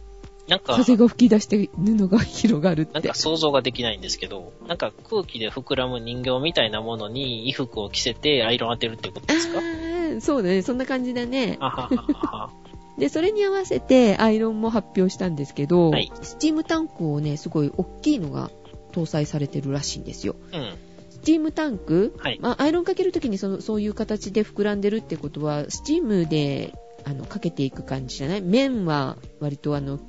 [0.48, 3.14] なんか、風が吹き出して布が広がるってなんか。
[3.14, 9.58] 想像ができないんですけど、なんか空気で膨らむ人形みたいなものに衣服を着せてアイロン当てるってことあですか？
[9.60, 10.62] ーそうだね。
[10.62, 11.58] そんな感じだね。
[11.60, 12.50] あはははは。
[12.98, 18.50] で、それに合わせてアイロンも発表したんですけど、はいスチームタンクをね、すごい大きいのが
[18.92, 20.34] 搭載されてるらしいんですよ。
[20.52, 20.74] うん。
[21.10, 28.40] スチームタンク、はいまあ、アイロンかけるときにそのそういう形で膨らんでるってことは、スチームであのかけていく感じじゃない？
[28.42, 30.00] 面は割とあの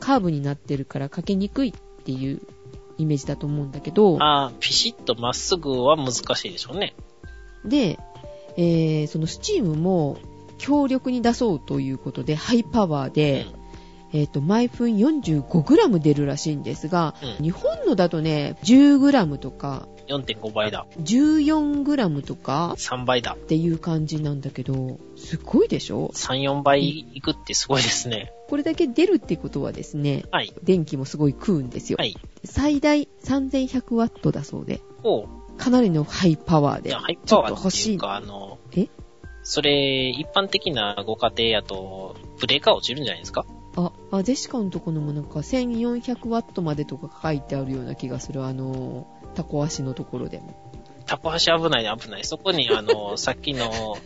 [0.00, 2.40] カーブになってるからかけにくいっていう
[2.98, 6.94] イメージだと思うんだけど、ああ、ピシッとまっすぐは難しいでしょうね。
[7.64, 7.98] で、
[8.56, 10.18] えーそのスチームも
[10.58, 13.46] 強力に出そうということで、ハイパワーで、
[14.12, 20.86] えっ、と、毎分 45g 出るらしいんですが、うん日本のだとね、10g とか、4.5倍だ。
[21.00, 23.34] 14g とか？3倍だ。
[23.34, 28.32] っていう感じなんだけど、すごいでしょ？3、4倍いくってすごいですね。
[28.48, 30.52] これだけ出るってことはですね、はい。
[30.62, 31.96] 電気もすごい食うんですよ。
[31.98, 32.16] はい。
[32.44, 35.28] 最大 3100W だそうで、おう。
[35.58, 37.80] かなりのハイパワーでハイちょパワーっと欲しい。
[37.82, 38.88] っていうか、あの、え？
[39.42, 43.44] それ、一般的なご家庭やと、ブレーカー落ちるんじゃないですか？
[43.76, 48.44] あ、あ、ジェシカのところもなんか 1400W までとか書いてあるような気がする。
[48.44, 49.06] あの、
[49.38, 50.54] タコ足のところでも。
[51.06, 52.24] タコ足危ない危ない。
[52.24, 53.96] そこに、あの、さっきの、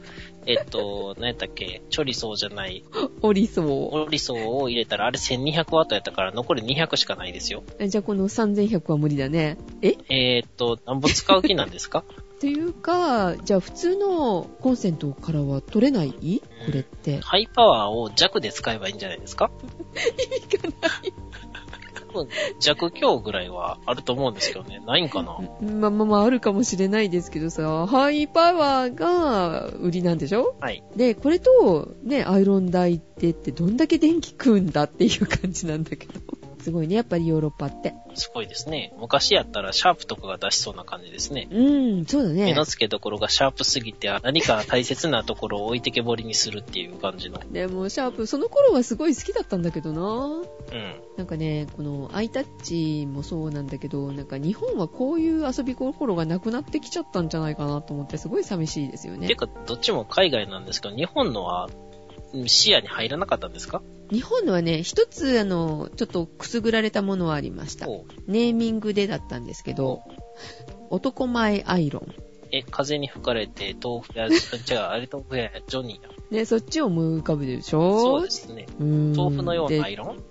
[0.47, 2.85] えっと、何やったっけ、チョリソーじゃない、
[3.23, 3.67] おりそう。
[4.03, 7.65] オリソーを入れたら、あれ1200ワットやったから、残り200しかないですよ。
[7.81, 9.57] えじゃあこの3100は無理だね。
[9.83, 9.97] え？
[10.11, 12.05] えーっと、なんぼ使う気なんですか？
[12.37, 16.13] っていうか、じゃあ普通のコンセントからは取れない？
[16.67, 17.21] これって。
[17.21, 19.51] ハイパワーを弱で使えばいいんじゃないですか？
[20.53, 21.13] 意味がない。
[22.61, 24.81] 弱強ぐらいはあると思うんですけどね。
[24.87, 25.39] ないんかな？
[25.61, 30.57] まあまあまああるかもしれないですけどさ、ハイパワーが売りなんでしょ？
[30.61, 30.83] はい。
[30.97, 36.13] で、これと、ね、アイロン台ってってどんだけ電気食うんだっていう感じなんだけど。
[36.63, 37.93] すごいね、やっぱりヨーロッパって。
[38.15, 38.95] すごいですね。
[39.01, 41.49] 昔やったらシャープとかが出しそうな感じですね。
[41.51, 41.61] う
[42.03, 42.63] ん、そうだね目の。
[42.63, 47.41] 付けどころがシャープすぎて、何か大切なところを置いてけぼりにするっていう感じの。
[47.51, 50.45] でも、シャープ、その頃はすごい好きだったんだけどなうん。
[51.17, 59.35] なんかね、このアイタッチもそうなんだけど、なんか日本はこういう遊び心がなくなってきちゃったんじゃないかなと思って、すごい寂しいですよねて。
[59.35, 61.69] か、どっちも海外なんですけど、日本のは
[62.35, 63.83] うん視野に入らなかったんですか？
[64.11, 67.87] 日本のはね、一つ、あの、ちょっとくすぐられたものはありました。
[68.27, 70.03] ネーミングでだったんですけど、
[70.91, 72.15] 男前アイロン。
[72.55, 76.11] え、風に吹かれて、豆腐や、違う、あれ豆腐や、ジョニーや。
[76.31, 77.99] ね、そっちを思い浮かべるでしょ？
[78.01, 78.67] そうですね。
[78.79, 80.23] うーん豆腐のようなアでイロン？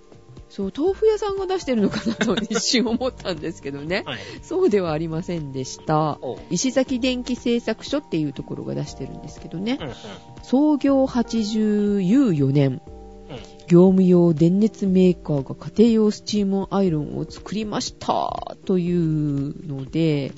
[0.51, 4.03] そう、豆腐屋さんが出してるのかなと一瞬思ったんですけどね。
[4.05, 4.19] はい。
[4.41, 6.19] そうではありませんでした。
[6.49, 9.83] 石崎電気製作所っていうところが出してるんですけどねう。
[9.85, 9.93] んうん。
[10.43, 12.81] 創業84年。
[13.29, 20.33] うん業務用電熱メーカーが家庭用スチームアイロンを作りましたというので、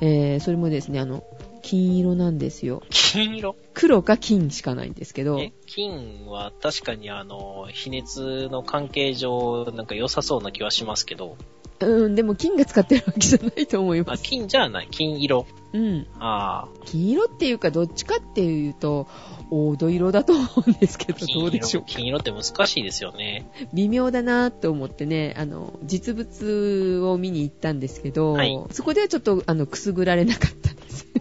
[0.00, 1.22] えー、それもですね、あの、
[1.64, 2.82] 金色なんですよ。
[2.90, 3.56] 金色？
[3.72, 11.38] 黒か金しかないんですけど、え、金は確かにあの、比熱の関係上、なんか良さそうな気はしますけど、
[11.80, 14.22] うん、でも金が使ってるわけじゃないと思いあ、ます。
[14.22, 14.88] 金じゃない。
[14.90, 15.46] 金色。
[15.72, 16.06] うん。
[16.20, 16.68] ああ。
[16.84, 19.08] 金色っていうか、どっちかっていうと、
[19.50, 21.96] 黄土色だと思うんですけど、ど金うでしょう色。
[21.96, 23.50] 金色って難しいですよね。
[23.72, 30.63] 微妙だなと思ってね、あの、実物を見に行ったんですけど、はいそこではちょっと、あの、くすぐられなかった。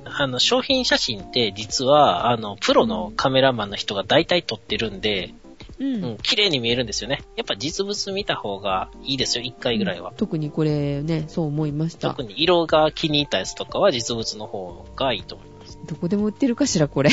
[0.06, 5.34] あの、商品写真って実は、あの、プロのカメラマンの人が大体撮ってるんで、
[5.80, 7.24] ううん、綺麗に見えるんですよね。
[7.36, 10.14] やっぱ実物見た方がいいですよ、一回ぐらいは。
[10.16, 12.24] 特にこれね、そう思いました特。
[12.24, 15.80] に色が気に入ったやつとかは実物の方がいいと思います。
[15.86, 17.10] どこでも売ってるかしら、これ。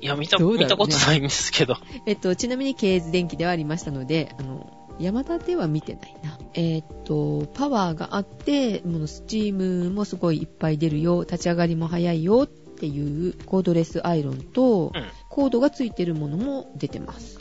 [0.00, 1.76] いや、見た、ね見たことないんですけど。
[2.06, 6.38] えっと、ちなみに、ケーズ電機ではありましたので、あの、山田では見てないな。
[6.54, 15.04] えっと、パワーがあって、ものスチームもすごいいっぱい出るよ、立ち上がりも早いよっていうコードレスアイロンと、うん。
[15.34, 17.40] コードがついてるものも出てます。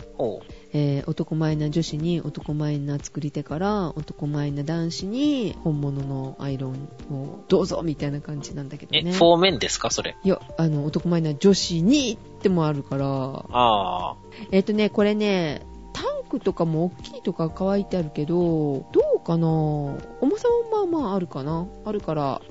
[0.74, 6.74] えー男前な女子に男前な作り手から男前な男子に本物のアイロン
[7.12, 9.12] をどうぞみたいな感じなんだけどえ、ね。
[9.12, 10.16] フォーメンですか、それ。
[10.24, 14.16] いや、あの、男前な女子にってもあるから、ああ。
[14.52, 15.62] えっ、とね、これね、
[15.94, 19.48] タンクとかも大きいとか書いてあるけど、どうかな？
[19.48, 19.98] 重
[20.38, 21.68] さはまあまああるかな？
[21.86, 22.42] あるから、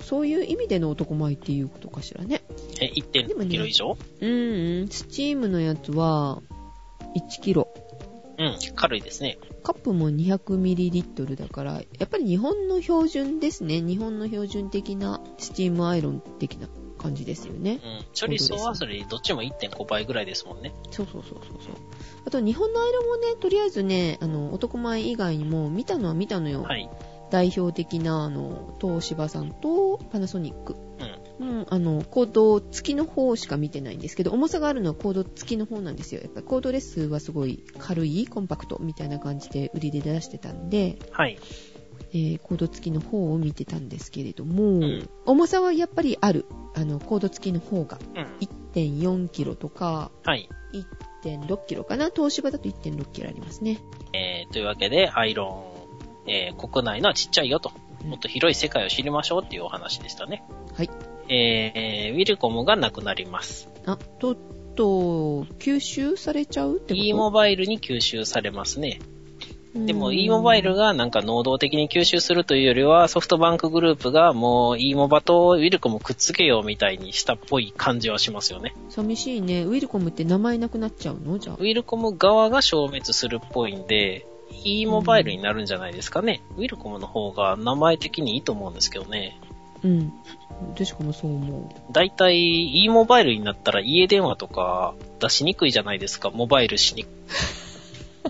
[0.00, 2.42] そういう意味での男前っていうことかしらね。
[2.80, 3.96] え、1.5キロ以上？
[4.20, 6.42] うんうん、スチームのやつは、
[7.16, 7.68] 1キロ。
[8.36, 9.38] うん、軽いですね。
[9.62, 13.80] カップも 200ml だから、やっぱり日本の標準ですね。
[13.80, 16.68] 日本の標準的なスチームアイロン的な
[17.04, 17.72] 感じですよね。
[17.72, 18.04] うん。
[18.14, 20.72] チョリソーはそれ、どっちも1.5倍ぐらいですもんね。
[20.90, 21.74] そうそうそうそうそう。
[22.26, 26.62] あと日本のアイロンもね、とりあえずね、あの、男前以外にも見たのは見たのよ。
[26.62, 26.88] はい。
[27.30, 30.76] 代表的な、あの、東芝さんとパナソニック。
[31.40, 31.46] うん。
[31.46, 36.22] うん、あの、コード付きの方しか見てないんですけど、重さがあるのはコード付きの方なんですよ。
[36.22, 41.38] やっぱりコードレスはすごい軽い、コンパクトみたいな感じで売りで出してたんで、はい。
[42.14, 46.46] えーコード付きの方を見てたんですけれども、ん重さはやっぱりある。
[46.76, 47.98] あの、コード付きの方が。
[48.14, 48.26] うん。
[48.72, 50.48] 1.4キロとか、はい。
[51.24, 53.80] 1.6キロかな東芝だと1.6キロありますね。
[54.12, 55.72] えー、というわけで、アイロ
[56.26, 57.72] ン、えー、国内のはちっちゃいよと。
[58.04, 60.44] もっと広い世界を知りましょうっていうお話でしたね。
[60.74, 60.90] はい。
[61.28, 63.68] えー、ウィルコムがなくなります。
[63.86, 64.36] あ、とっ
[64.76, 68.98] と、吸収されちゃうってこと？e モバイルに吸収されますね。
[69.74, 78.72] でもうん e モバイルがなんか能動的に吸収するというよりは、ソフトバンクグループがもう e モバとウィルコムくっつけようみたいにしたっぽい感じはしますよね。
[78.88, 79.62] 寂しいね。
[79.64, 81.38] ウィルコムって名前なくなっちゃうの？
[81.38, 81.64] じゃあウ。
[81.64, 84.26] ィルコム側が消滅するっぽいんで、
[84.62, 86.40] e モバイルになるんじゃないですかね。
[86.56, 89.40] ウィルコムの方が名前的にいいと思うんですけどね。
[89.82, 90.12] うん。
[90.76, 96.30] でしかもそう思だいたい e モバイルになったら家電話とか出しにくいじゃないですか。
[96.30, 97.10] モバイルしにくう。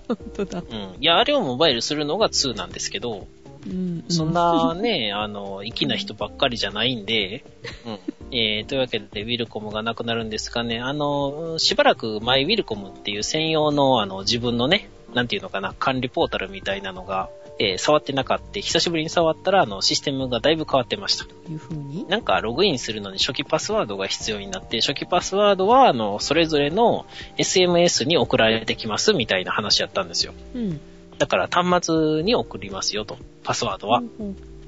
[0.09, 0.61] 本当だ。
[0.61, 1.03] うん。
[1.03, 3.27] いや、あれをモバイルするのが2なんですけど、
[3.67, 4.05] うん。
[4.09, 7.45] そんなね、 あの、粋な人ばっかりじゃないんで、
[7.87, 7.99] うん。
[8.37, 18.59] えー、というわけで、ウィルコムがなくなるんですがね、あの、しばらくマイウィルコムっていう専用の、あの、自分のね、なんていうのかな、管理ポータルみたいなのが、えー触ってなかった。
[18.61, 21.25] 久しぶりに触ったら、あの、システムがだいぶ変わってました。
[21.25, 22.05] という風に？
[22.09, 27.07] なんか、ログインするのに初期パスワードが必要になって、初期パスワードは、あの、それぞれの
[27.39, 30.35] SMS に送られてきますみたいな話やったんですよ。
[30.55, 30.81] うん。
[31.19, 34.03] だから、端末に送りますよと、パスワードは。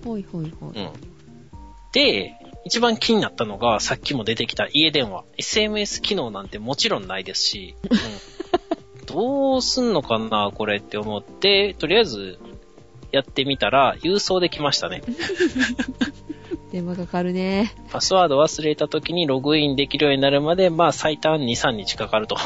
[0.05, 0.79] ほいほいほい。
[0.79, 0.91] うん。
[1.93, 5.25] で、一番気になったのが、さっきも出てきた家電話。
[5.39, 7.99] SMS 機能なんてもちろんないですし、 うん、
[9.07, 12.39] どうすんのかな、これって思って、とりあえず
[13.13, 15.03] やってみたら、郵送できましたね。
[16.73, 17.75] 電話かかるね。
[17.91, 22.37] パスワード忘れた時にログインできるようになるまで、まあ最短2、3日かかると。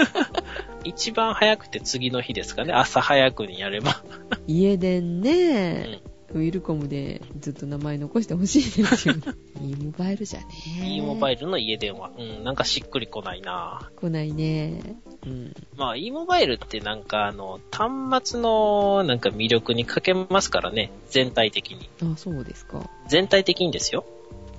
[0.84, 2.72] 一番早くて次の日ですかね。
[2.72, 4.02] 朝早くにやれば。
[4.46, 6.00] 家電ね、
[6.34, 9.22] ウィルコムでずっと名前残してほしいですよね。
[9.62, 10.46] e モバイルじゃね。
[10.82, 12.10] e モバイイルの家電話。
[12.18, 13.96] うん、なんかしっくりこないなル。
[13.96, 14.96] 来ないね。
[15.26, 15.54] うん。
[15.76, 20.90] まあ e モバイルってなんかあの、端末のなんか魅力に欠けますからね。
[21.10, 21.88] 全体的に。
[22.02, 22.88] あ、そうですか。
[23.08, 24.04] 全体的にですよ。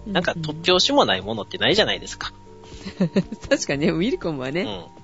[0.06, 2.34] なんか突拍子もないものってないじゃないですか。
[3.50, 4.95] 確かね、ウィルコムはね、うん。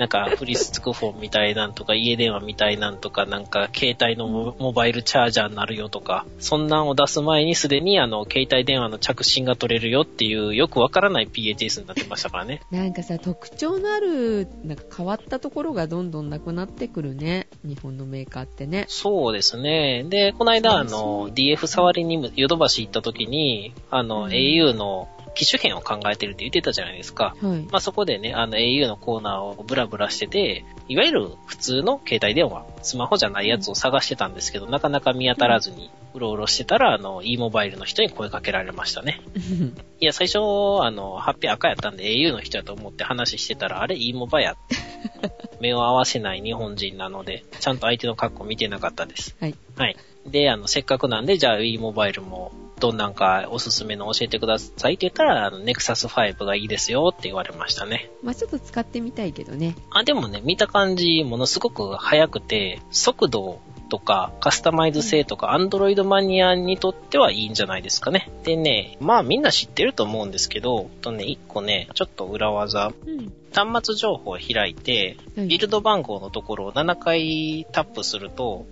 [0.00, 12.62] なんか、フリスクフォンみたいなんとか、家電話みたいなんとか、なんか、携帯のモモバイルチャージャーになるよとか、そんなんを出す前にすでにあの、携帯電話の着信が取れるよっていう、よくわからない PHS になってましたからね。
[12.72, 17.48] なんかさ、特徴のある、なんか変わったところがどんどんなくなってくるね。
[17.62, 18.86] 日本のメーカーってね。
[18.88, 20.06] そうですね。
[20.08, 27.36] で、この間、あの、DF 触りにヨドバシ行った時に、あの、うん au の機種変を考えてるって言ってたじゃないですか。
[27.40, 27.60] はい。
[27.62, 39.22] まあ、そこでね、あの au のコーナーをブラブラしてて、いわゆる普通の携帯電話、スマホじゃないやつを探してたんですけど、なかなか見当たらずに、うろうろしてたら、あの、e モバイルの人に声かけられましたね。
[40.00, 40.38] いや、最初、
[40.82, 44.76] あの、ハッピー赤やったんで au の人やと思って話してたら、あれ e モバやって。
[45.60, 49.36] 目を合わせない日本人なので、ちゃんと相手の格好見てなかったです。
[49.40, 49.54] はい。
[49.76, 49.96] はい。
[50.26, 58.10] で、あの、せっかくなんで、じゃあ e モバイルも、どんなんかおすすめの教えてくださいって言ったら、あの、Nexus 5がいいですよって言われましたね。
[58.22, 59.76] まあちょっと使ってみたいけどね。
[59.90, 63.60] あ、でもね、見た感じ、ものすごく速くて、速度
[63.90, 68.30] とか、カスタマイズ性とか、Android マニアにとってはいいんじゃないですかね。
[68.44, 72.92] でね、まあみんな知ってると思うんですけど、とね、一個ね、ちょっと裏技。
[73.06, 73.32] うん。
[73.52, 78.66] 端末情報を開いて、はいビルド番号のところを7回タップすると、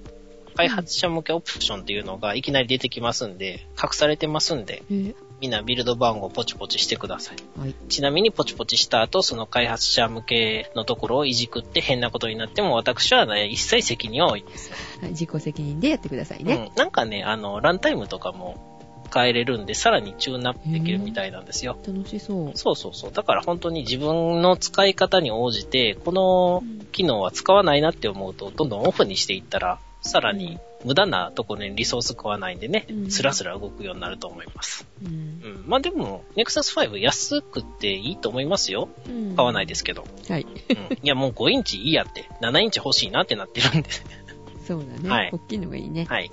[0.59, 7.37] 開発者向けオプションっていうのがいきなり出てきますんで、隠されてますんで、えーみんなビルド番号ポチポチしてください。
[7.61, 7.75] はい。
[7.89, 15.03] ちなみにポチポチした後、その開発者向けのところをいじくって変なことになっても、私は、ね、一切責任は負いません。
[15.03, 16.69] はい自己責任でやってくださいね。
[16.69, 16.75] うん。
[16.75, 18.81] なんかね、あの、ランタイムとかも
[19.15, 21.79] 変えれるんで、さらにチューンアップできるみたいなんですよ。
[21.87, 22.57] 楽しそう。
[22.57, 23.13] そうそうそう。
[23.13, 34.87] だから本当に自分の使い方に応じて、この機能は使わないなって思うと、どんどんオフにしていったら、さらに無駄なところにリソース食わないんでねう、んスラスラ動くようになると思います。
[35.05, 35.13] うん。
[35.13, 35.65] うん。
[35.67, 38.89] まあでも、Nexus 5安くていいと思いますよ。
[39.09, 40.05] うん買わないですけど。
[40.29, 40.43] はい。
[40.43, 40.99] うん。
[41.03, 43.89] いやもう5インチいいやって、7インチ欲しいなってなってるんで。
[44.67, 45.09] そうだね。
[45.09, 46.05] はい大きいのがいいね。
[46.05, 46.31] はい。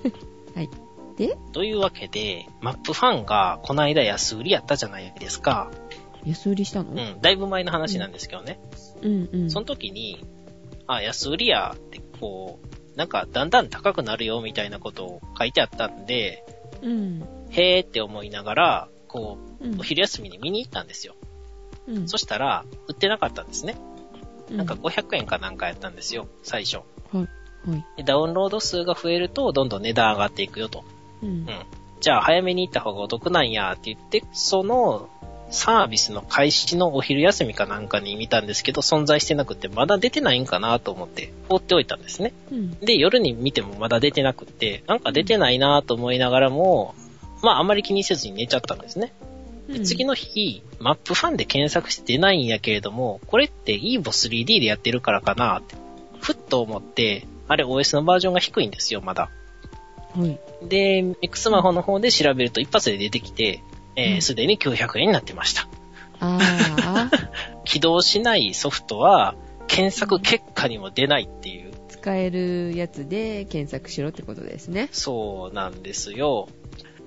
[0.53, 0.69] はい。
[1.17, 5.71] で、というわけで、マップファンがこの間安売りやったじゃないですか。
[6.25, 6.91] 安売りしたの？
[6.91, 7.21] うん。
[7.21, 8.59] だいぶ前の話なんですけどね。
[9.01, 9.49] うんうん。
[9.49, 10.23] その時に、
[10.87, 16.45] あ、安売りやってこう、なんかだんだん高くなるよみたいなことを書いてあったんで、
[16.81, 17.27] うん。
[17.49, 21.15] へーって思いながら、こうお昼休みに見に行ったんですよ。
[21.87, 22.07] うん。
[22.07, 23.77] そしたら、売ってなかったんですね。
[24.49, 26.77] うんなんか500円かなんかやったんですよ、最初。
[26.77, 26.83] は
[27.13, 27.17] い。
[27.17, 27.85] はい。
[27.97, 30.83] でダウンロード数が増えると、どんどん値段上がっていくよと。
[31.23, 31.31] うんう。
[31.31, 31.47] ん。
[31.99, 35.09] じゃあ早めに行った方がお得なんやって言って、その
[35.55, 42.33] サービスの開始のお昼休みかなんかに見たんですけど、存在してなくて、まだ出てないんかなと思って放っておいたんですね。
[42.51, 42.79] うん。
[42.79, 46.93] で、夜に見てもまだ出てなくって、なんか出てないなと思いながらも、
[47.41, 49.13] まああんまり気にせずに寝ちゃったんですね。
[49.67, 50.09] で次の。
[50.09, 55.75] の日、マップファンで検索して出ないんやけれども、これって EVO3D でやってるからかなって、
[56.19, 59.29] ふっと思って、あれ OS のバージョンが低いんですよ、まだ。
[60.15, 60.39] はい。
[60.67, 63.61] で、X スマホの方で調べると一発で出てきて、
[63.95, 65.67] えー、うんすでに900円になってました。
[66.19, 67.11] ああ、
[67.65, 69.35] 起動しないソフトは、
[69.67, 74.89] 検索結果にも出ないっていう、使えるやつで検索しろってことですね。
[74.91, 76.47] そうなんですよ。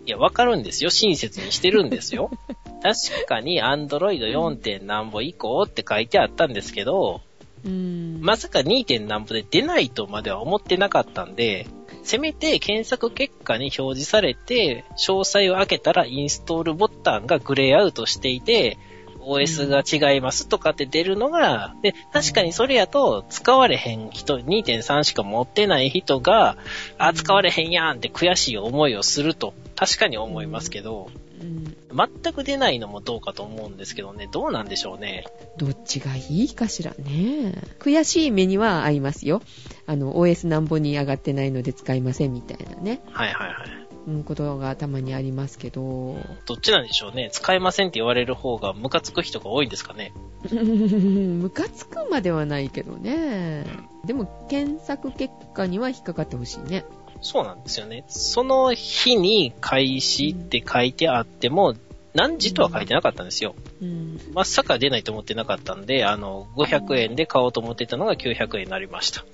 [0.07, 0.91] いや、わかるんですよ。
[0.91, 2.31] 親切にしてるんですよ。
[2.83, 4.57] 確かに Android 4.
[4.57, 7.21] 点何歩以降って書いてあったんですけど、
[7.65, 8.19] うん。
[8.21, 8.85] まさか 2.
[8.85, 11.67] 点何歩で出ないとまでは思ってなかったんで、
[12.09, 18.79] せめて検索結果に表示されて、詳細を開けたらインストールボタンがグレーアウトしていて、
[19.21, 26.57] OS が違いますとかって出るのが、で、確かにそれやと使われへん人、2.3しか持ってない人が、
[26.97, 35.25] あ、使われへんやんって悔しい思いをすると、確かに思いますけど、うん全く出ないのもどうかと思うんですけどね、どうなんでしょうね。
[35.57, 37.55] どっちがいいかしらね。
[37.79, 39.43] 悔しい目には合いますよ。
[39.87, 43.01] あの、OS なんぼに上がってないので使いませんみたいなね。
[43.11, 43.89] はいはいはい。
[44.09, 46.17] うん、ことがたまにありますけど。
[46.47, 47.29] どっちなんでしょうね。
[47.31, 50.13] 使えませんって言われる方がムカつく人が多いんですかね。
[50.51, 53.65] ムカつくまではないけどね。
[54.07, 56.87] でも、検索結果には引っかかってほしいね。
[57.21, 58.05] そうなんですよね。
[58.09, 61.75] その日に開始って書いてあっても、
[62.15, 63.55] 何時とは書いてなかったんですよ。
[63.83, 64.21] うん。
[64.33, 69.25] まさか出ないと思ってなかったんで、あの、500円で買おうと思ってたのが900円になりました。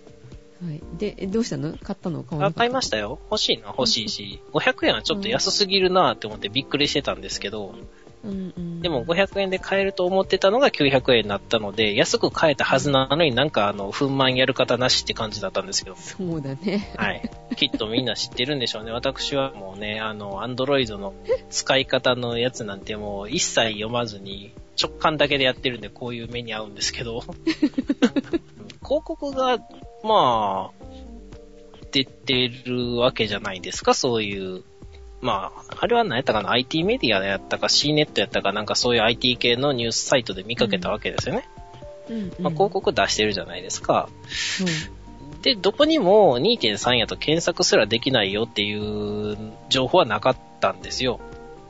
[0.64, 0.80] はい。
[0.98, 1.76] で、えどうしたの？
[1.78, 2.22] 買ったの？
[2.22, 3.18] 買わ買いましたよ。
[3.30, 7.74] 欲しいのは欲しいし、500円はちょっと安すぎるなって思ってびっくりしてたんですけど、
[8.24, 8.80] うんうん。
[8.80, 15.96] でも500円で買えると思ってたのが900円になったので、安く買えたはずなのになんかあの、粉満やる方なしって感じだったんですけど。
[15.96, 16.92] そうだね。
[16.96, 17.30] はい。
[17.56, 18.92] きっとみんな知ってるんでしょうね。
[18.92, 21.14] 私はもうね、あの、アンドロイドの
[21.50, 27.22] 使い方のやつなんてもう一切読まずに直感だけでやってるんでこういう目に遭うんですけど。
[28.82, 29.58] 広告が、
[30.02, 30.84] まあ、
[31.90, 34.64] 出てるわけじゃないですか、そういう。
[35.24, 41.48] まあ、あれは何やったかな ?IT メディアやったか C ネットやったかなんかそういう IT 系のニュースサイトで見かけたわけですよね。
[42.10, 42.28] うん、うん。
[42.40, 44.10] まあ、広告出してるじゃないですか。
[44.60, 45.40] うん。
[45.40, 49.38] で、どこにも2.3やと検索すらできないよっていう
[49.70, 51.20] 情報はなかったんですよ。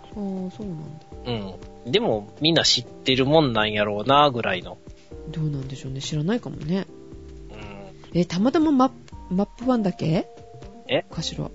[0.02, 1.57] ああ、そうなんだ。
[1.84, 1.92] うん。
[1.92, 4.78] でもみんな知ってるもんなんやろうな、ぐらいの。
[5.28, 6.00] どうなんでしょうね。
[6.00, 6.88] 知らないかもね。
[8.12, 8.18] うん。
[8.18, 10.26] え、たまたまマップ、マップ版だけ？
[10.88, 11.02] え？
[11.02, 11.48] かしら。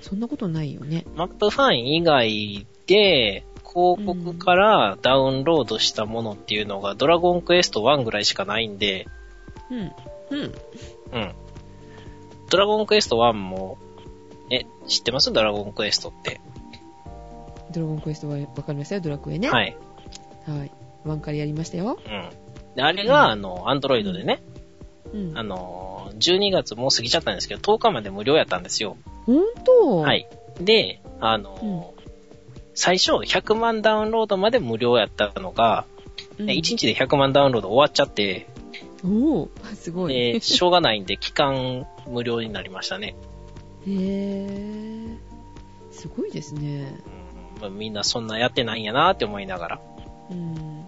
[0.00, 1.04] そんなことないよね。
[1.14, 9.06] マップファン以外で、広告からダウンロードしたものっていうのが、ドラゴンクエスト1ぐらいしかないんで、
[9.70, 9.92] うん。
[10.30, 10.54] うん。
[11.12, 11.32] うん。
[12.50, 13.76] ドラゴンクエスト1も、
[14.50, 15.32] え、知ってます？
[15.32, 16.40] ドラゴンクエストって。
[17.70, 19.50] ドラゴンクエストはわかりましたよ、ドラクエね。。
[19.50, 19.76] はい
[20.46, 20.50] い。
[20.50, 20.70] はい。
[21.04, 21.98] ワンからやりましたよ。
[22.02, 22.30] うん。
[22.74, 24.42] で、あれが、あの、アンドロイドでね、
[25.12, 25.38] うん。
[25.38, 25.87] あの、
[26.18, 28.96] 12月もう過ぎちゃったんですけど、10日まで無料やったんですよ。
[29.26, 30.14] ほんとは。
[30.14, 30.28] い。
[30.60, 31.94] で、あの、
[32.74, 35.84] 最初100万ダウンロードまで無料やったのが、
[36.38, 38.46] うん、1日で100万ダウンロード終わっちゃって、
[39.04, 40.16] おおすごい。
[40.16, 43.14] へで、 しょうがないんで期間無料になりましたね。
[43.86, 45.16] え。
[45.90, 47.00] すごいですね。
[47.12, 47.18] うん
[47.60, 49.80] まあみんなそんなやってないんやなって思いながら。
[50.30, 50.86] うん。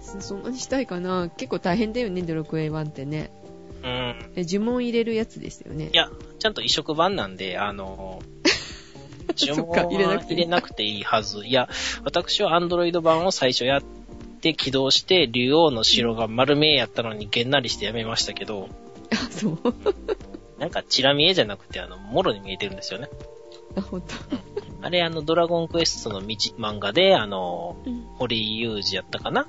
[0.00, 3.30] そそんなにしたいかな結構大変だよね、ドラクエ1ってね。
[3.82, 4.32] うん。
[4.36, 5.96] え呪文入れるやつですよねい。
[5.96, 8.22] や、ちゃんと移植版なんで、あの、
[9.36, 11.46] 呪文は入れなくていい入れなくていいはず。
[11.46, 11.68] いや、
[12.04, 13.82] 私は Android 版を最初やっ
[14.40, 18.68] て起動して、竜王の城が丸見えやったのにげんなりしてやめましたけど、
[19.12, 19.58] あ、そう。
[20.58, 23.08] なんかチラ見えじゃなくて、あの、もろに見えてるんですよね。
[23.76, 24.14] あ、ほんと。
[24.80, 28.02] あれ、あの、ドラゴンクエストの道漫画で、あの、うん。
[28.18, 29.46] 堀裕二やったかな？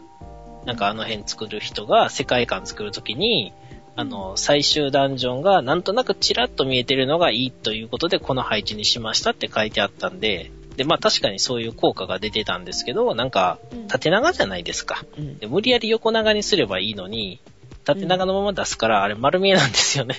[0.66, 3.52] なんかあの辺作る人が世界観作るときに、
[3.96, 15.06] あの、最終ダンジョンがなんとなくチラッと見えてるのがいいということでこの配置にしましたって書いてあったんで、で、まあ確かにそういう効果が出てたんですけど、なんかうん縦長じゃないですか。
[15.18, 17.39] うんで無理やり横長にすればいいのに、
[17.84, 20.16] 縦長のまま出すからあれ丸見えなんですよね。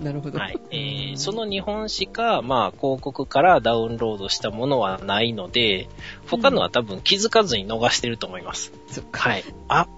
[0.00, 0.38] なるほど。
[0.38, 0.58] はい。
[0.70, 5.88] えー、その日本しか、まあ、広告からダウンロードしたものはないので、
[6.26, 8.72] 他のは多分気づかずに逃してると思います。
[8.88, 9.28] そっか。
[9.28, 9.44] はい。
[9.68, 9.88] あ、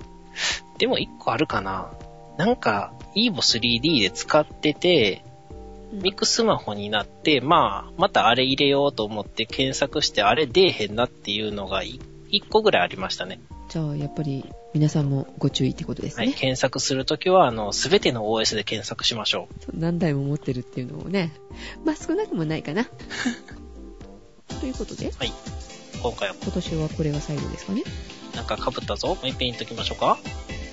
[0.78, 1.92] でも一個あるかな。
[2.36, 5.24] なんか、EVO 3D で使ってて、
[5.92, 13.40] ミクスマホになって、まあ、またあれ入れようと思って検索して、あれ出えへんなっていうのがい一個ぐらいありましたね。
[13.68, 16.28] じゃあ、やっぱり、皆さんもご注意ってことですはい。
[16.28, 16.32] ね。
[16.32, 21.32] 検索するときは、あの、すべての OS で検索しましょ何台も持ってるっていうのをね。
[21.84, 22.88] まあ、少なくもないかな。
[24.60, 25.12] ということで、う。
[25.18, 25.32] はい。
[26.02, 27.82] 今回は、今年はこれが最後ですかね。
[28.34, 29.08] なんか被ったぞ。
[29.08, 30.18] もう一遍言っときましょうか。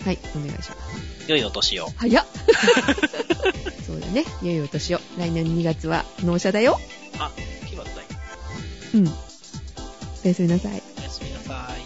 [0.05, 1.18] はい、お願いします。
[1.29, 1.89] 良いお年を。
[1.95, 2.25] 早っ
[3.85, 4.25] そうだね。
[4.41, 4.99] 良いお年を。
[5.19, 6.79] 来年2月は納車だよ。
[7.19, 7.31] あ、
[7.65, 8.07] 決まったよ。
[8.95, 9.07] うん。
[9.07, 10.81] おやすみなさい。
[10.97, 11.79] おやすみなさい。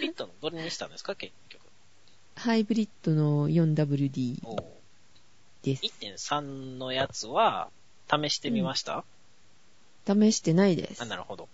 [0.00, 1.62] ピットのどれにしたんですか、結局。
[2.36, 4.62] ハイブリッドの 4WD おー
[5.62, 5.82] です。
[5.84, 6.40] 1.3
[6.78, 7.68] のやつは、
[8.10, 9.04] 試してみました、
[10.06, 11.06] 試してないですあ、。
[11.06, 11.48] なるほど。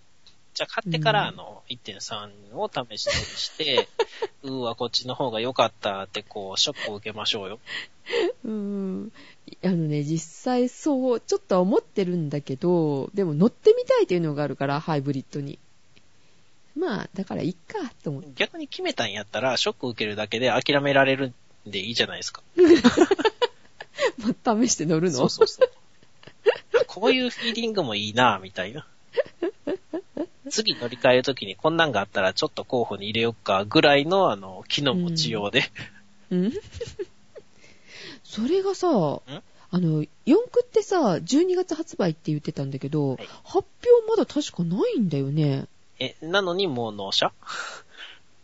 [0.53, 3.87] じゃあ買ってから、うんあの、1.3を試したりして、
[4.43, 7.59] うーわ、こっちの方が良かったって、こう、ショックを受けましょうよ。
[8.43, 9.11] うーん。
[9.63, 15.59] あのね、実際そう、ちょっとは思ってるんだけど、でも乗ってみたいというのがあるから、ハイブリッドに。
[16.75, 18.29] まあ、だからいっか、と思って。
[18.35, 21.33] 逆に決めたんやったら、ショック受けるだけで諦められる
[21.67, 22.41] んでいいじゃないですか。
[24.17, 25.17] まあ、試して乗るの？
[25.17, 25.71] そうそうそう。
[26.99, 28.85] こういうフィーリングもいいなみたいな。
[30.49, 35.63] 次乗り換えるときにこんなんがあったらちょっと候補に入れよっか、ぐらいの、あの、気の持ちようで。
[36.31, 36.53] うん？
[38.23, 38.87] それがさ、
[39.71, 45.65] あの、四駆ってさ、12月発売って言ってたんだけど、はい発表まだ確かないんだよね。
[45.99, 47.31] え、なのにもう納車？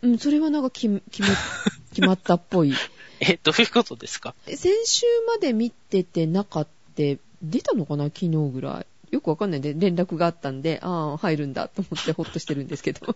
[0.02, 2.72] うん、それはなんか決め、 決まったっぽい。
[3.20, 4.34] え、どういうことですか？
[4.46, 7.02] 先週まで見ててなかった、
[7.50, 8.04] 出たのかな？
[8.06, 8.86] 昨日ぐらい。
[9.14, 13.14] よくわかんないんで、連絡があったんで、ああ、入るんだと思ってほっとしてるんですけど。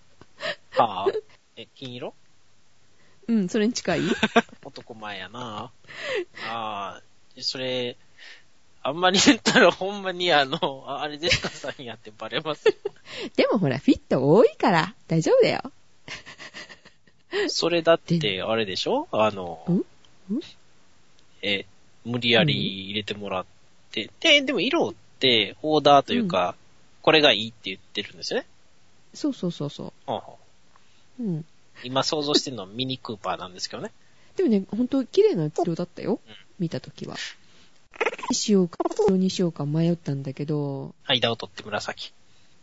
[0.78, 1.06] ああ。
[1.56, 2.14] え、金色？
[3.28, 4.00] うん、それに近い？
[4.64, 5.70] 男前やな
[6.48, 7.02] ああ、
[7.40, 7.96] それ、
[8.82, 12.74] あんまり言ったらほんまにあの、ああれですかさんやってバレますよ。
[13.36, 15.72] でもほら、フィット多いから、大丈夫だよ。
[17.48, 19.08] それだって、あれでしょ？
[19.12, 19.84] あの
[21.42, 21.66] え、
[22.06, 23.46] 無理やり入れてもらっ
[23.90, 26.54] て、で、でも色ってオーダーというか、
[27.02, 28.46] これがいいって言ってるんですよね。
[29.14, 30.30] そうそうそうそはあはあ
[31.20, 31.22] う。
[31.22, 31.44] うん。
[31.82, 33.92] 今想像してるのはミニクーパーなんですけどね。
[34.36, 36.20] でもね、ほんと綺麗な色だったよ。
[36.58, 37.16] 見たときは。
[38.30, 42.12] にしようか、黒にしようか迷ったんだけど、間を取って紫。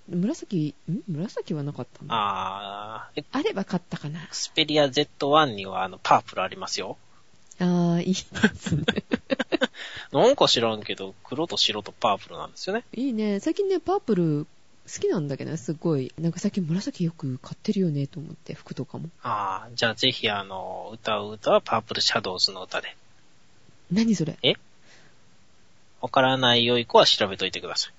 [0.07, 0.99] 紫、ん？
[1.07, 2.13] 紫はなかったんだ。
[2.13, 4.27] ああー、え、れば買ったかな。
[4.31, 6.97] スペリア Z1 にはあの、パープルありますよ。
[7.59, 8.19] ああ、いいで
[8.55, 8.83] すね。
[10.11, 12.83] なんか知らんけど、黒と白とパープルなんですよね。
[12.93, 13.39] いいね。
[13.39, 14.47] 最近ね、パープル
[14.93, 16.13] 好きなんだけどね、すごい。
[16.19, 19.09] なんか最近紫よく買ってるよね、と思って、服とかも。
[19.23, 22.95] ああ、じゃあぜひあの、歌う歌はパープルシャドウズの歌で。
[23.91, 24.37] 何それ？
[26.01, 27.93] わからない良い子は調べといてください。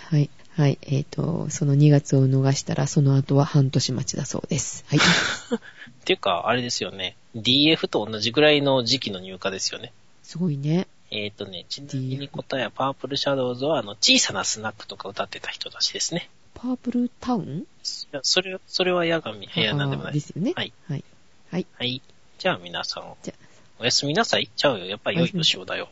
[0.00, 0.30] はい。
[0.56, 0.78] はい。
[0.82, 4.84] えっ、と、その2月を逃したら、その後は半年待ちだそうです。
[4.88, 4.98] はい。
[6.06, 7.16] っていうか、あれですよね。
[7.34, 9.92] DF と同じぐらいの時期の入荷ですよね。
[10.22, 10.86] すごいね。
[11.10, 16.30] えっ、とね、ちなみに答えはパープルシャドウズはあの、小さなスナックとか歌ってた人たちですね。
[16.54, 17.58] パープルタウン？
[17.58, 17.64] い
[18.12, 20.20] やそれ、それは矢神、いや、なんでもないで。
[20.20, 20.52] すよね。
[20.54, 20.72] はい。
[20.88, 21.04] はい。
[21.50, 21.66] はい。
[21.76, 22.00] はい。
[22.38, 23.34] じゃあ皆さん、じゃ
[23.80, 24.48] おやすみなさい。
[24.54, 24.86] ちゃうよ。
[24.86, 25.88] やっぱり良い年をだよ。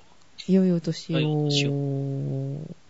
[0.47, 2.84] いよいよ年良いお年を。